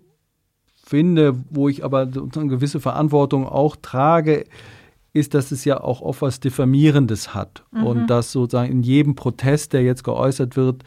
[0.84, 4.46] finde, wo ich aber eine gewisse Verantwortung auch trage,
[5.18, 7.64] ist, dass es ja auch oft was Diffamierendes hat.
[7.72, 7.84] Mhm.
[7.84, 10.84] Und dass sozusagen in jedem Protest, der jetzt geäußert wird,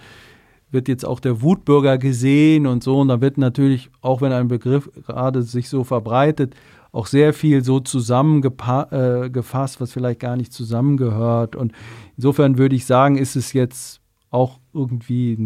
[0.70, 3.00] wird jetzt auch der Wutbürger gesehen und so.
[3.00, 6.54] Und da wird natürlich, auch wenn ein Begriff gerade sich so verbreitet,
[6.92, 11.56] auch sehr viel so zusammengefasst, äh, was vielleicht gar nicht zusammengehört.
[11.56, 11.72] Und
[12.16, 14.00] insofern würde ich sagen, ist es jetzt
[14.30, 15.36] auch irgendwie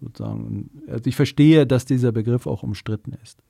[0.00, 3.42] sozusagen, also ich verstehe, dass dieser Begriff auch umstritten ist.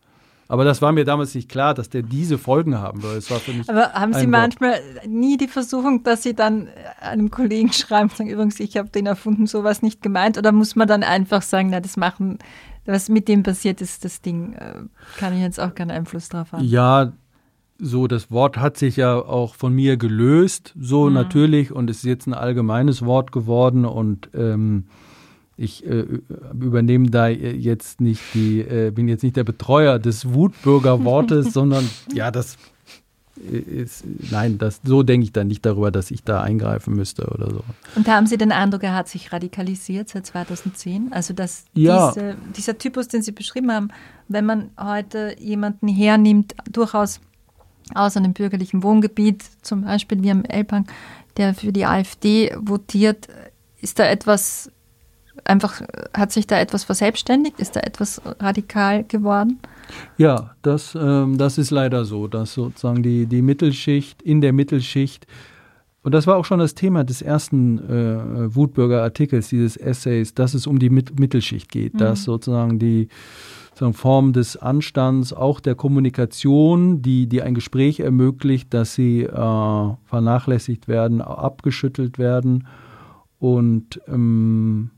[0.51, 3.21] Aber das war mir damals nicht klar, dass der diese Folgen haben soll.
[3.69, 6.67] Aber haben Sie manchmal nie die Versuchung, dass Sie dann
[7.01, 10.39] einem Kollegen schreiben und sagen, übrigens, ich habe den erfunden, sowas nicht gemeint?
[10.39, 12.39] Oder muss man dann einfach sagen, na, das machen,
[12.85, 14.75] was mit dem passiert ist, das Ding, äh,
[15.19, 16.65] kann ich jetzt auch keinen Einfluss drauf haben?
[16.65, 17.13] Ja,
[17.79, 21.15] so, das Wort hat sich ja auch von mir gelöst, so mhm.
[21.15, 24.87] natürlich, und es ist jetzt ein allgemeines Wort geworden und ähm,
[25.61, 26.07] ich äh,
[26.59, 32.31] übernehme da jetzt nicht die, äh, bin jetzt nicht der Betreuer des Wutbürgerwortes, sondern ja,
[32.31, 32.57] das
[33.37, 37.51] ist, nein, das, so denke ich dann nicht darüber, dass ich da eingreifen müsste oder
[37.51, 37.63] so.
[37.95, 41.13] Und haben Sie den Eindruck, er hat sich radikalisiert seit 2010?
[41.13, 42.11] Also, dass ja.
[42.13, 43.89] diese, dieser Typus, den Sie beschrieben haben,
[44.29, 47.21] wenn man heute jemanden hernimmt, durchaus
[47.95, 50.87] aus einem bürgerlichen Wohngebiet, zum Beispiel wie am Elbhang,
[51.37, 53.29] der für die AfD votiert,
[53.81, 54.71] ist da etwas
[55.45, 55.83] einfach,
[56.15, 57.59] hat sich da etwas verselbstständigt?
[57.61, 59.59] Ist da etwas radikal geworden?
[60.17, 65.27] Ja, das, ähm, das ist leider so, dass sozusagen die, die Mittelschicht, in der Mittelschicht,
[66.03, 70.67] und das war auch schon das Thema des ersten äh, Wutbürger-Artikels, dieses Essays, dass es
[70.67, 71.99] um die Mittelschicht geht, mhm.
[71.99, 73.09] dass sozusagen die
[73.81, 79.95] sozusagen Form des Anstands, auch der Kommunikation, die, die ein Gespräch ermöglicht, dass sie äh,
[80.05, 82.67] vernachlässigt werden, abgeschüttelt werden
[83.39, 84.91] und ähm,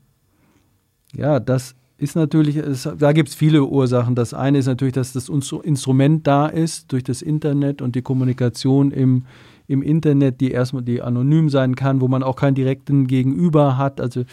[1.17, 4.15] ja, das ist natürlich, es, da gibt es viele Ursachen.
[4.15, 8.91] Das eine ist natürlich, dass das Instrument da ist durch das Internet und die Kommunikation
[8.91, 9.25] im,
[9.69, 14.01] im Internet, die erstmal die anonym sein kann, wo man auch keinen direkten Gegenüber hat.
[14.01, 14.25] Also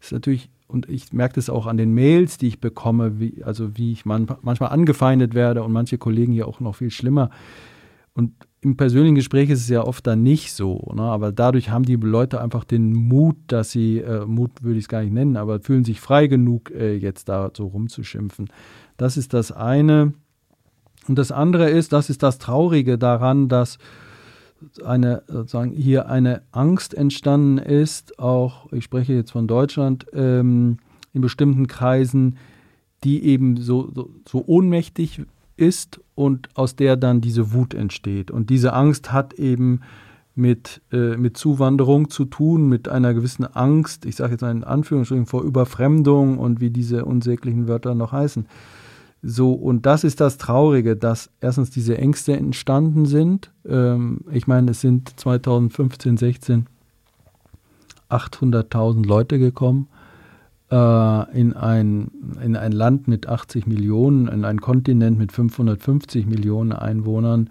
[0.00, 3.76] ist natürlich, und ich merke das auch an den Mails, die ich bekomme, wie, also
[3.76, 7.30] wie ich man, manchmal angefeindet werde und manche Kollegen hier auch noch viel schlimmer.
[8.14, 11.02] Und im persönlichen Gespräch ist es ja oft dann nicht so, ne?
[11.02, 14.88] aber dadurch haben die Leute einfach den Mut, dass sie, äh, Mut würde ich es
[14.88, 18.48] gar nicht nennen, aber fühlen sich frei genug, äh, jetzt da so rumzuschimpfen.
[18.96, 20.12] Das ist das eine.
[21.06, 23.78] Und das andere ist, das ist das Traurige daran, dass
[24.84, 30.78] eine, sozusagen hier eine Angst entstanden ist, auch, ich spreche jetzt von Deutschland, ähm,
[31.14, 32.36] in bestimmten Kreisen,
[33.04, 35.22] die eben so, so, so ohnmächtig
[35.58, 38.30] ist und aus der dann diese Wut entsteht.
[38.30, 39.80] Und diese Angst hat eben
[40.34, 45.26] mit, äh, mit Zuwanderung zu tun, mit einer gewissen Angst, ich sage jetzt in Anführungsstrichen,
[45.26, 48.46] vor Überfremdung und wie diese unsäglichen Wörter noch heißen.
[49.20, 53.50] So, und das ist das Traurige, dass erstens diese Ängste entstanden sind.
[53.66, 56.66] Ähm, ich meine, es sind 2015, 16
[58.08, 59.88] 800.000 Leute gekommen
[60.70, 62.10] in, ein,
[62.44, 67.48] in ein Land mit 80 Millionen, in einen Kontinent mit 550 Millionen Einwohnern.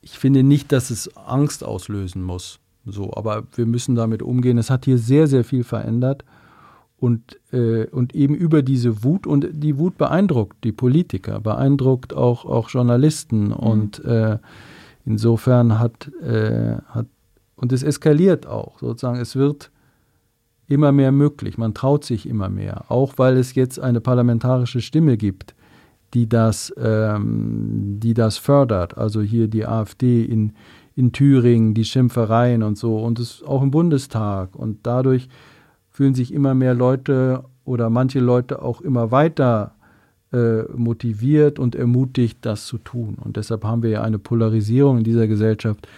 [0.00, 2.60] Ich finde nicht, dass es Angst auslösen muss.
[2.86, 4.58] So, aber wir müssen damit umgehen.
[4.58, 6.24] Es hat hier sehr, sehr viel verändert.
[6.98, 12.44] Und, äh, und eben über diese Wut, und die Wut beeindruckt die Politiker, beeindruckt auch,
[12.44, 13.46] auch Journalisten.
[13.46, 13.52] Mhm.
[13.52, 14.38] Und äh,
[15.06, 17.06] insofern hat, äh, hat,
[17.56, 19.18] und es eskaliert auch sozusagen.
[19.18, 19.70] Es wird
[20.70, 21.58] immer mehr möglich.
[21.58, 25.54] Man traut sich immer mehr, auch weil es jetzt eine parlamentarische Stimme gibt,
[26.14, 28.96] die das, ähm, die das fördert.
[28.96, 30.52] Also hier die AfD in,
[30.94, 34.54] in Thüringen, die Schimpfereien und so und es auch im Bundestag.
[34.54, 35.28] Und dadurch
[35.90, 39.74] fühlen sich immer mehr Leute oder manche Leute auch immer weiter
[40.32, 43.16] äh, motiviert und ermutigt, das zu tun.
[43.20, 45.88] Und deshalb haben wir ja eine Polarisierung in dieser Gesellschaft,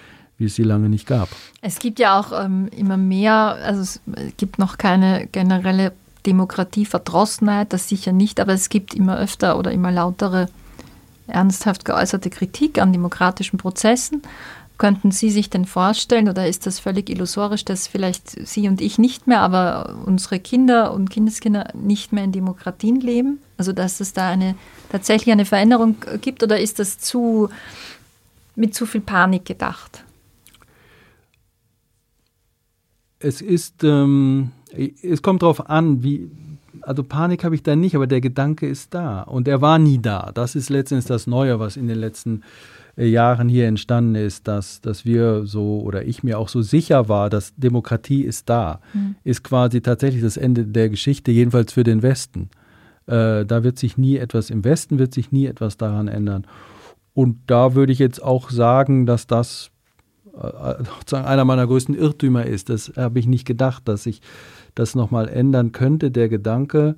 [0.43, 1.29] wie es sie lange nicht gab.
[1.63, 4.01] Es gibt ja auch ähm, immer mehr, also es
[4.37, 5.93] gibt noch keine generelle
[6.27, 10.49] Demokratieverdrossenheit, das sicher nicht, aber es gibt immer öfter oder immer lautere
[11.29, 14.23] ernsthaft geäußerte Kritik an demokratischen Prozessen.
[14.79, 18.99] Könnten Sie sich denn vorstellen, oder ist das völlig illusorisch, dass vielleicht Sie und ich
[18.99, 23.39] nicht mehr, aber unsere Kinder und Kindeskinder nicht mehr in Demokratien leben?
[23.59, 24.57] Also dass es da eine
[24.91, 27.49] tatsächlich eine Veränderung gibt, oder ist das zu
[28.57, 30.05] mit zu viel Panik gedacht?
[33.23, 34.51] Es ist, ähm,
[35.03, 36.31] es kommt darauf an, wie,
[36.83, 39.99] also Panik habe ich da nicht, aber der Gedanke ist da und er war nie
[39.99, 40.31] da.
[40.35, 42.43] Das ist letztendlich das Neue, was in den letzten
[42.97, 47.09] äh, Jahren hier entstanden ist, dass, dass wir so oder ich mir auch so sicher
[47.09, 49.17] war, dass Demokratie ist da, mhm.
[49.25, 52.51] ist quasi tatsächlich das Ende der Geschichte, jedenfalls für den Westen.
[53.07, 56.47] Äh, da wird sich nie etwas, im Westen wird sich nie etwas daran ändern.
[57.15, 59.72] Und da würde ich jetzt auch sagen, dass das
[60.33, 62.69] sozusagen einer meiner größten Irrtümer ist.
[62.69, 64.21] Das habe ich nicht gedacht, dass sich
[64.75, 66.97] das nochmal ändern könnte, der Gedanke.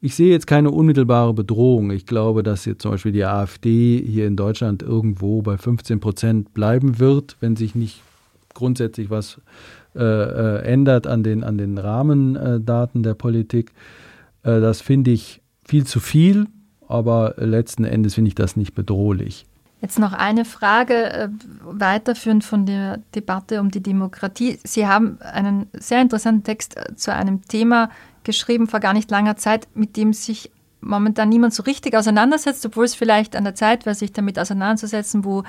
[0.00, 1.90] Ich sehe jetzt keine unmittelbare Bedrohung.
[1.90, 6.54] Ich glaube, dass jetzt zum Beispiel die AfD hier in Deutschland irgendwo bei 15 Prozent
[6.54, 8.00] bleiben wird, wenn sich nicht
[8.54, 9.40] grundsätzlich was
[9.94, 13.72] äh, äh, ändert an den, an den Rahmendaten der Politik.
[14.42, 16.46] Äh, das finde ich viel zu viel,
[16.88, 19.46] aber letzten Endes finde ich das nicht bedrohlich.
[19.80, 21.28] Jetzt noch eine Frage äh,
[21.62, 24.58] weiterführend von der Debatte um die Demokratie.
[24.62, 27.90] Sie haben einen sehr interessanten Text äh, zu einem Thema
[28.22, 30.50] geschrieben vor gar nicht langer Zeit, mit dem sich
[30.82, 35.24] momentan niemand so richtig auseinandersetzt, obwohl es vielleicht an der Zeit wäre, sich damit auseinanderzusetzen,
[35.24, 35.44] wo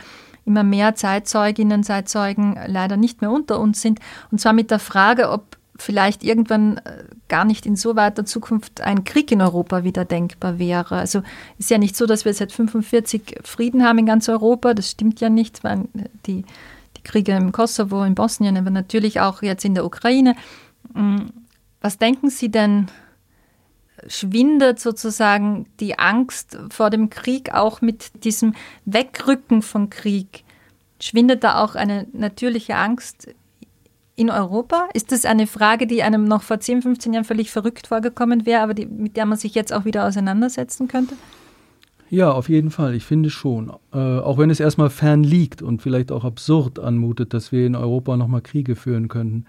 [0.46, 4.00] immer mehr Zeitzeuginnen, Zeitzeugen leider nicht mehr unter uns sind.
[4.32, 8.82] Und zwar mit der Frage, ob vielleicht irgendwann äh, gar nicht in so weiter Zukunft
[8.82, 10.96] ein Krieg in Europa wieder denkbar wäre.
[10.96, 11.24] Also
[11.58, 14.74] ist ja nicht so, dass wir seit 45 Frieden haben in ganz Europa.
[14.74, 15.86] Das stimmt ja nicht, weil
[16.26, 16.46] die,
[16.98, 20.36] die Kriege im Kosovo, in Bosnien, aber natürlich auch jetzt in der Ukraine.
[20.94, 21.28] Mm,
[21.82, 22.88] was denken Sie denn,
[24.08, 28.54] schwindet sozusagen die Angst vor dem Krieg auch mit diesem
[28.86, 30.44] Wegrücken von Krieg?
[31.00, 33.30] Schwindet da auch eine natürliche Angst
[34.22, 34.88] in Europa?
[34.94, 38.62] Ist das eine Frage, die einem noch vor 10, 15 Jahren völlig verrückt vorgekommen wäre,
[38.62, 41.16] aber die, mit der man sich jetzt auch wieder auseinandersetzen könnte?
[42.10, 42.94] Ja, auf jeden Fall.
[42.94, 43.72] Ich finde schon.
[43.94, 47.76] Äh, auch wenn es erstmal fern liegt und vielleicht auch absurd anmutet, dass wir in
[47.76, 49.46] Europa nochmal Kriege führen könnten.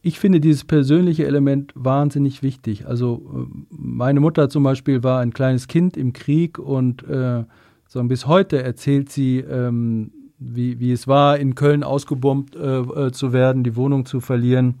[0.00, 2.86] Ich finde dieses persönliche Element wahnsinnig wichtig.
[2.86, 7.44] Also äh, meine Mutter zum Beispiel war ein kleines Kind im Krieg und äh,
[7.86, 10.10] so bis heute erzählt sie ähm,
[10.44, 14.78] wie, wie es war, in Köln ausgebombt äh, äh, zu werden, die Wohnung zu verlieren,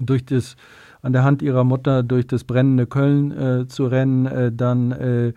[0.00, 0.56] durch das
[1.02, 5.32] an der Hand ihrer Mutter durch das brennende Köln äh, zu rennen, äh, dann äh,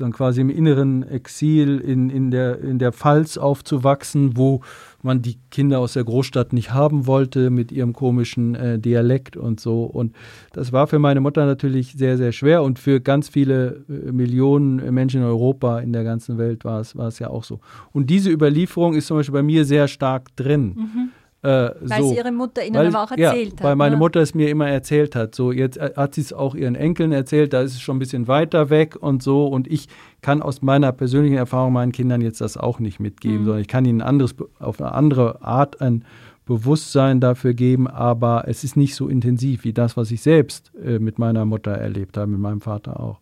[0.00, 4.62] sondern quasi im inneren Exil in, in, der, in der Pfalz aufzuwachsen, wo
[5.02, 9.60] man die Kinder aus der Großstadt nicht haben wollte mit ihrem komischen äh, Dialekt und
[9.60, 9.84] so.
[9.84, 10.14] Und
[10.54, 14.92] das war für meine Mutter natürlich sehr, sehr schwer und für ganz viele äh, Millionen
[14.94, 17.60] Menschen in Europa, in der ganzen Welt war es, war es ja auch so.
[17.92, 20.76] Und diese Überlieferung ist zum Beispiel bei mir sehr stark drin.
[20.76, 21.08] Mhm.
[21.42, 22.08] Äh, weil so.
[22.10, 23.62] sie ihre Mutter ihnen weil, aber auch erzählt ja, hat.
[23.62, 23.98] Weil meine ne?
[23.98, 25.34] Mutter es mir immer erzählt hat.
[25.34, 28.28] So, jetzt hat sie es auch ihren Enkeln erzählt, da ist es schon ein bisschen
[28.28, 29.46] weiter weg und so.
[29.46, 29.88] Und ich
[30.20, 33.44] kann aus meiner persönlichen Erfahrung meinen Kindern jetzt das auch nicht mitgeben, mhm.
[33.44, 36.04] sondern ich kann ihnen anderes, auf eine andere Art ein
[36.44, 40.98] Bewusstsein dafür geben, aber es ist nicht so intensiv wie das, was ich selbst äh,
[40.98, 43.20] mit meiner Mutter erlebt habe, mit meinem Vater auch.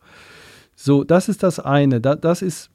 [0.74, 2.00] So, das ist das eine.
[2.00, 2.70] Da, das ist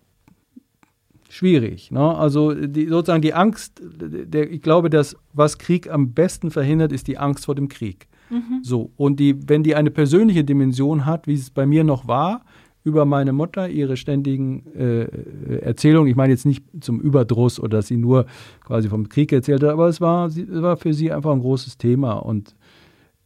[1.34, 1.92] schwierig.
[1.92, 2.16] Ne?
[2.16, 7.08] Also die, sozusagen die Angst, der, ich glaube, dass was Krieg am besten verhindert, ist
[7.08, 8.08] die Angst vor dem Krieg.
[8.30, 8.60] Mhm.
[8.62, 12.46] So, und die, wenn die eine persönliche Dimension hat, wie es bei mir noch war,
[12.84, 17.88] über meine Mutter, ihre ständigen äh, Erzählungen, ich meine jetzt nicht zum Überdruss oder dass
[17.88, 18.26] sie nur
[18.64, 21.78] quasi vom Krieg erzählt hat, aber es war, es war für sie einfach ein großes
[21.78, 22.14] Thema.
[22.14, 22.56] Und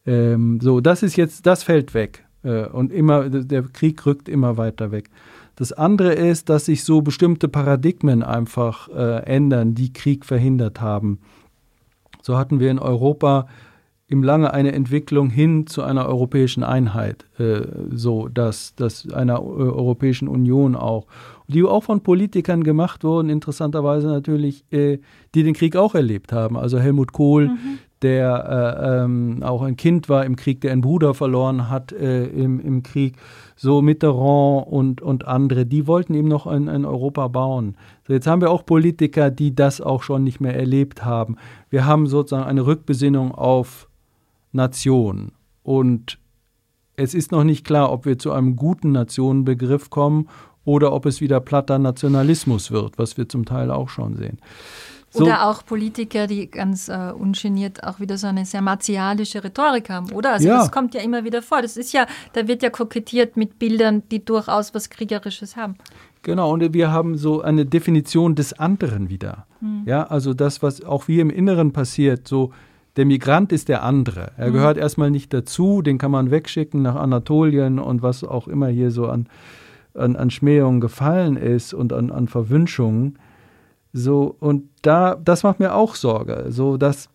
[0.06, 2.24] ähm, so, das ist jetzt, das fällt weg.
[2.44, 5.10] Äh, und immer, der Krieg rückt immer weiter weg.
[5.58, 11.20] Das andere ist, dass sich so bestimmte Paradigmen einfach äh, ändern, die Krieg verhindert haben.
[12.22, 13.48] So hatten wir in Europa
[14.08, 19.40] im Lange eine Entwicklung hin zu einer europäischen Einheit, äh, so dass, dass einer äh,
[19.40, 21.08] Europäischen Union auch,
[21.48, 25.00] die auch von Politikern gemacht wurden, interessanterweise natürlich, äh,
[25.36, 26.56] die den Krieg auch erlebt haben.
[26.56, 27.80] Also Helmut Kohl, mhm.
[28.02, 32.26] Der äh, ähm, auch ein Kind war im Krieg, der einen Bruder verloren hat äh,
[32.26, 33.16] im, im Krieg
[33.56, 37.76] so Mitterrand und, und andere, die wollten eben noch ein, ein Europa bauen.
[38.08, 41.38] So, jetzt haben wir auch Politiker, die das auch schon nicht mehr erlebt haben.
[41.70, 43.90] Wir haben sozusagen eine Rückbesinnung auf
[44.52, 45.32] Nation.
[45.64, 46.20] Und
[46.96, 50.30] es ist noch nicht klar, ob wir zu einem guten Nationenbegriff kommen
[50.66, 54.40] oder ob es wieder platter Nationalismus wird, was wir zum Teil auch schon sehen.
[55.10, 55.24] So.
[55.24, 60.12] Oder auch Politiker, die ganz äh, ungeniert auch wieder so eine sehr martialische Rhetorik haben,
[60.12, 60.34] oder?
[60.34, 60.58] Also ja.
[60.58, 61.62] das kommt ja immer wieder vor.
[61.62, 65.76] Das ist ja, da wird ja kokettiert mit Bildern, die durchaus was Kriegerisches haben.
[66.24, 69.46] Genau, und wir haben so eine Definition des anderen wieder.
[69.62, 69.84] Hm.
[69.86, 72.52] Ja, also das, was auch wie im Inneren passiert, so
[72.98, 74.32] der Migrant ist der andere.
[74.36, 74.54] Er hm.
[74.54, 78.92] gehört erstmal nicht dazu, den kann man wegschicken nach Anatolien und was auch immer hier
[78.92, 79.28] so an,
[79.94, 83.18] an, an Schmähungen gefallen ist und an, an Verwünschungen.
[83.98, 87.10] So, und da, das macht mir auch Sorge, so dass,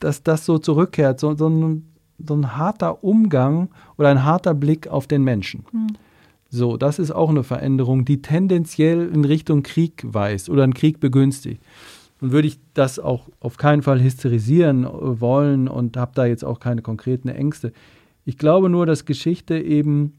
[0.00, 1.92] dass das so zurückkehrt, so, so, ein,
[2.26, 3.68] so ein harter Umgang
[3.98, 5.66] oder ein harter Blick auf den Menschen.
[5.70, 5.88] Mhm.
[6.48, 11.00] So, das ist auch eine Veränderung, die tendenziell in Richtung Krieg weist oder einen Krieg
[11.00, 11.62] begünstigt.
[12.22, 16.60] Und würde ich das auch auf keinen Fall hysterisieren wollen und habe da jetzt auch
[16.60, 17.74] keine konkreten Ängste.
[18.24, 20.14] Ich glaube nur, dass Geschichte eben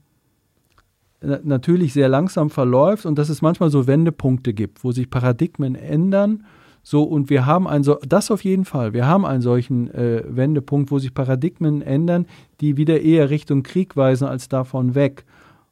[1.43, 6.43] natürlich sehr langsam verläuft und dass es manchmal so Wendepunkte gibt, wo sich Paradigmen ändern,
[6.85, 10.23] So, und wir haben ein so, das auf jeden Fall, wir haben einen solchen äh,
[10.27, 12.25] Wendepunkt, wo sich Paradigmen ändern,
[12.59, 15.23] die wieder eher Richtung Krieg weisen als davon weg.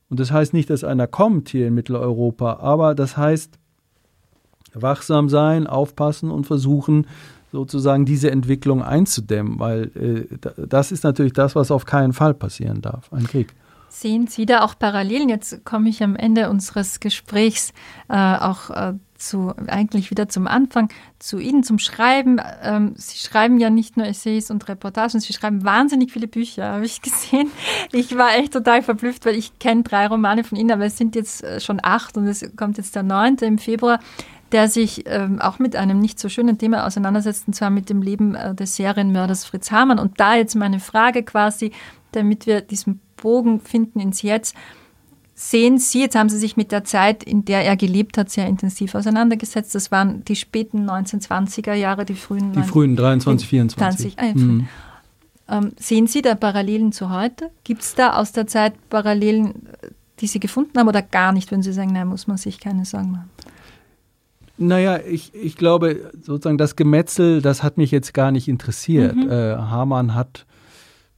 [0.09, 3.59] Und das heißt nicht, dass einer kommt hier in Mitteleuropa, aber das heißt,
[4.73, 7.07] wachsam sein, aufpassen und versuchen,
[7.51, 12.81] sozusagen diese Entwicklung einzudämmen, weil äh, das ist natürlich das, was auf keinen Fall passieren
[12.81, 13.53] darf, ein Krieg.
[13.93, 15.27] Sehen Sie da auch Parallelen?
[15.27, 17.73] Jetzt komme ich am Ende unseres Gesprächs
[18.07, 20.87] äh, auch äh, zu, eigentlich wieder zum Anfang,
[21.19, 22.39] zu Ihnen, zum Schreiben.
[22.63, 26.85] Ähm, Sie schreiben ja nicht nur Essays und Reportagen, Sie schreiben wahnsinnig viele Bücher, habe
[26.85, 27.51] ich gesehen.
[27.91, 31.13] Ich war echt total verblüfft, weil ich kenne drei Romane von Ihnen, aber es sind
[31.17, 33.99] jetzt äh, schon acht und es kommt jetzt der neunte im Februar
[34.53, 38.01] der sich ähm, auch mit einem nicht so schönen Thema auseinandersetzt, und zwar mit dem
[38.01, 39.97] Leben äh, des Serienmörders Fritz Hamann.
[39.97, 41.71] Und da jetzt meine Frage quasi,
[42.11, 44.55] damit wir diesen Bogen finden ins Jetzt.
[45.33, 48.45] Sehen Sie, jetzt haben Sie sich mit der Zeit, in der er gelebt hat, sehr
[48.47, 49.73] intensiv auseinandergesetzt.
[49.73, 52.51] Das waren die späten 1920er Jahre, die frühen.
[52.51, 54.15] Die frühen 23, 24.
[54.17, 54.67] 20, ah, mhm.
[55.47, 57.49] ähm, sehen Sie da Parallelen zu heute?
[57.63, 59.67] Gibt es da aus der Zeit Parallelen,
[60.19, 62.85] die Sie gefunden haben oder gar nicht, wenn Sie sagen, nein, muss man sich keine
[62.85, 63.29] Sorgen machen?
[64.61, 69.15] Naja, ich, ich glaube, sozusagen das Gemetzel, das hat mich jetzt gar nicht interessiert.
[69.15, 69.31] Mhm.
[69.31, 70.45] Äh, Hamann hat,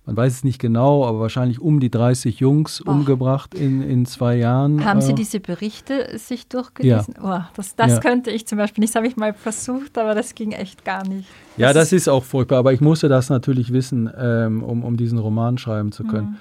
[0.05, 2.87] man weiß es nicht genau, aber wahrscheinlich um die 30 Jungs Och.
[2.87, 4.83] umgebracht in, in zwei Jahren.
[4.83, 7.15] Haben Sie äh, diese Berichte sich durchgelesen?
[7.17, 7.47] Ja.
[7.47, 7.99] Oh, das das ja.
[7.99, 8.93] könnte ich zum Beispiel nicht.
[8.93, 11.29] Das habe ich mal versucht, aber das ging echt gar nicht.
[11.55, 14.97] Das ja, das ist auch furchtbar, aber ich musste das natürlich wissen, ähm, um, um
[14.97, 16.31] diesen Roman schreiben zu können.
[16.31, 16.37] Mhm.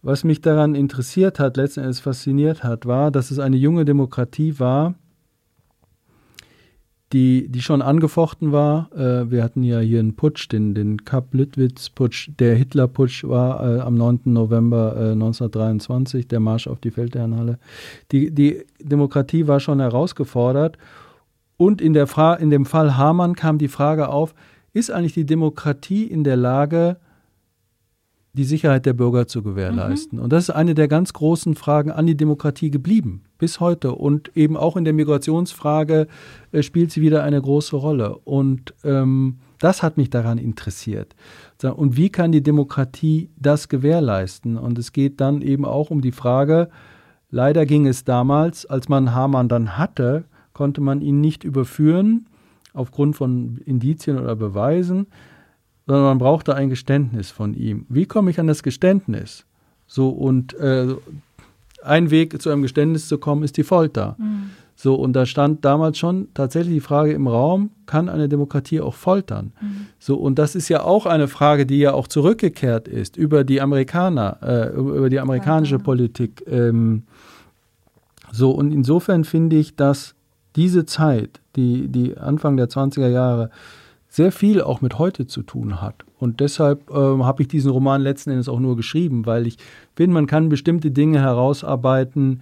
[0.00, 4.58] Was mich daran interessiert hat, letzten Endes fasziniert hat, war, dass es eine junge Demokratie
[4.58, 4.94] war,
[7.12, 8.90] die, die schon angefochten war.
[8.92, 12.30] Äh, wir hatten ja hier einen Putsch, den, den Kapp-Lüttwitz-Putsch.
[12.38, 14.20] Der Hitler-Putsch war äh, am 9.
[14.24, 17.58] November äh, 1923, der Marsch auf die Feldherrnhalle.
[18.10, 20.78] Die, die Demokratie war schon herausgefordert.
[21.56, 24.34] Und in, der Fra in dem Fall Hamann kam die Frage auf,
[24.72, 26.96] ist eigentlich die Demokratie in der Lage,
[28.34, 30.18] die Sicherheit der Bürger zu gewährleisten.
[30.18, 30.24] Mhm.
[30.24, 33.94] Und das ist eine der ganz großen Fragen an die Demokratie geblieben, bis heute.
[33.94, 36.08] Und eben auch in der Migrationsfrage
[36.52, 38.18] äh, spielt sie wieder eine große Rolle.
[38.18, 41.14] Und ähm, das hat mich daran interessiert.
[41.62, 44.58] Und wie kann die Demokratie das gewährleisten?
[44.58, 46.68] Und es geht dann eben auch um die Frage,
[47.30, 52.26] leider ging es damals, als man Hamann dann hatte, konnte man ihn nicht überführen
[52.74, 55.06] aufgrund von Indizien oder Beweisen
[55.86, 57.86] sondern man brauchte ein Geständnis von ihm.
[57.88, 59.44] Wie komme ich an das Geständnis?
[59.86, 60.94] So, und äh,
[61.82, 64.16] ein Weg zu einem Geständnis zu kommen, ist die Folter.
[64.18, 64.50] Mhm.
[64.76, 68.94] So, und da stand damals schon tatsächlich die Frage im Raum, kann eine Demokratie auch
[68.94, 69.52] foltern?
[69.60, 69.86] Mhm.
[69.98, 73.60] So, und das ist ja auch eine Frage, die ja auch zurückgekehrt ist über die
[73.60, 76.42] Amerikaner, äh, über die amerikanische ja, Politik.
[76.48, 77.04] Ähm,
[78.32, 80.14] so, und insofern finde ich, dass
[80.56, 83.50] diese Zeit, die, die Anfang der 20er Jahre,
[84.14, 86.04] sehr viel auch mit heute zu tun hat.
[86.20, 89.56] Und deshalb äh, habe ich diesen Roman letzten Endes auch nur geschrieben, weil ich
[89.96, 92.40] finde, man kann bestimmte Dinge herausarbeiten,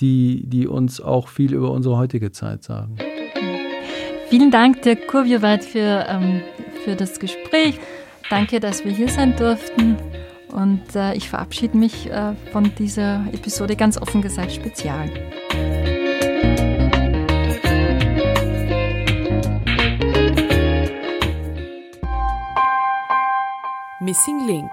[0.00, 2.96] die, die uns auch viel über unsere heutige Zeit sagen.
[4.28, 6.40] Vielen Dank, Dirk Kurvieweit, für, ähm,
[6.84, 7.78] für das Gespräch.
[8.28, 9.96] Danke, dass wir hier sein durften.
[10.50, 15.08] Und äh, ich verabschiede mich äh, von dieser Episode ganz offen gesagt spezial.
[24.04, 24.70] Missing Link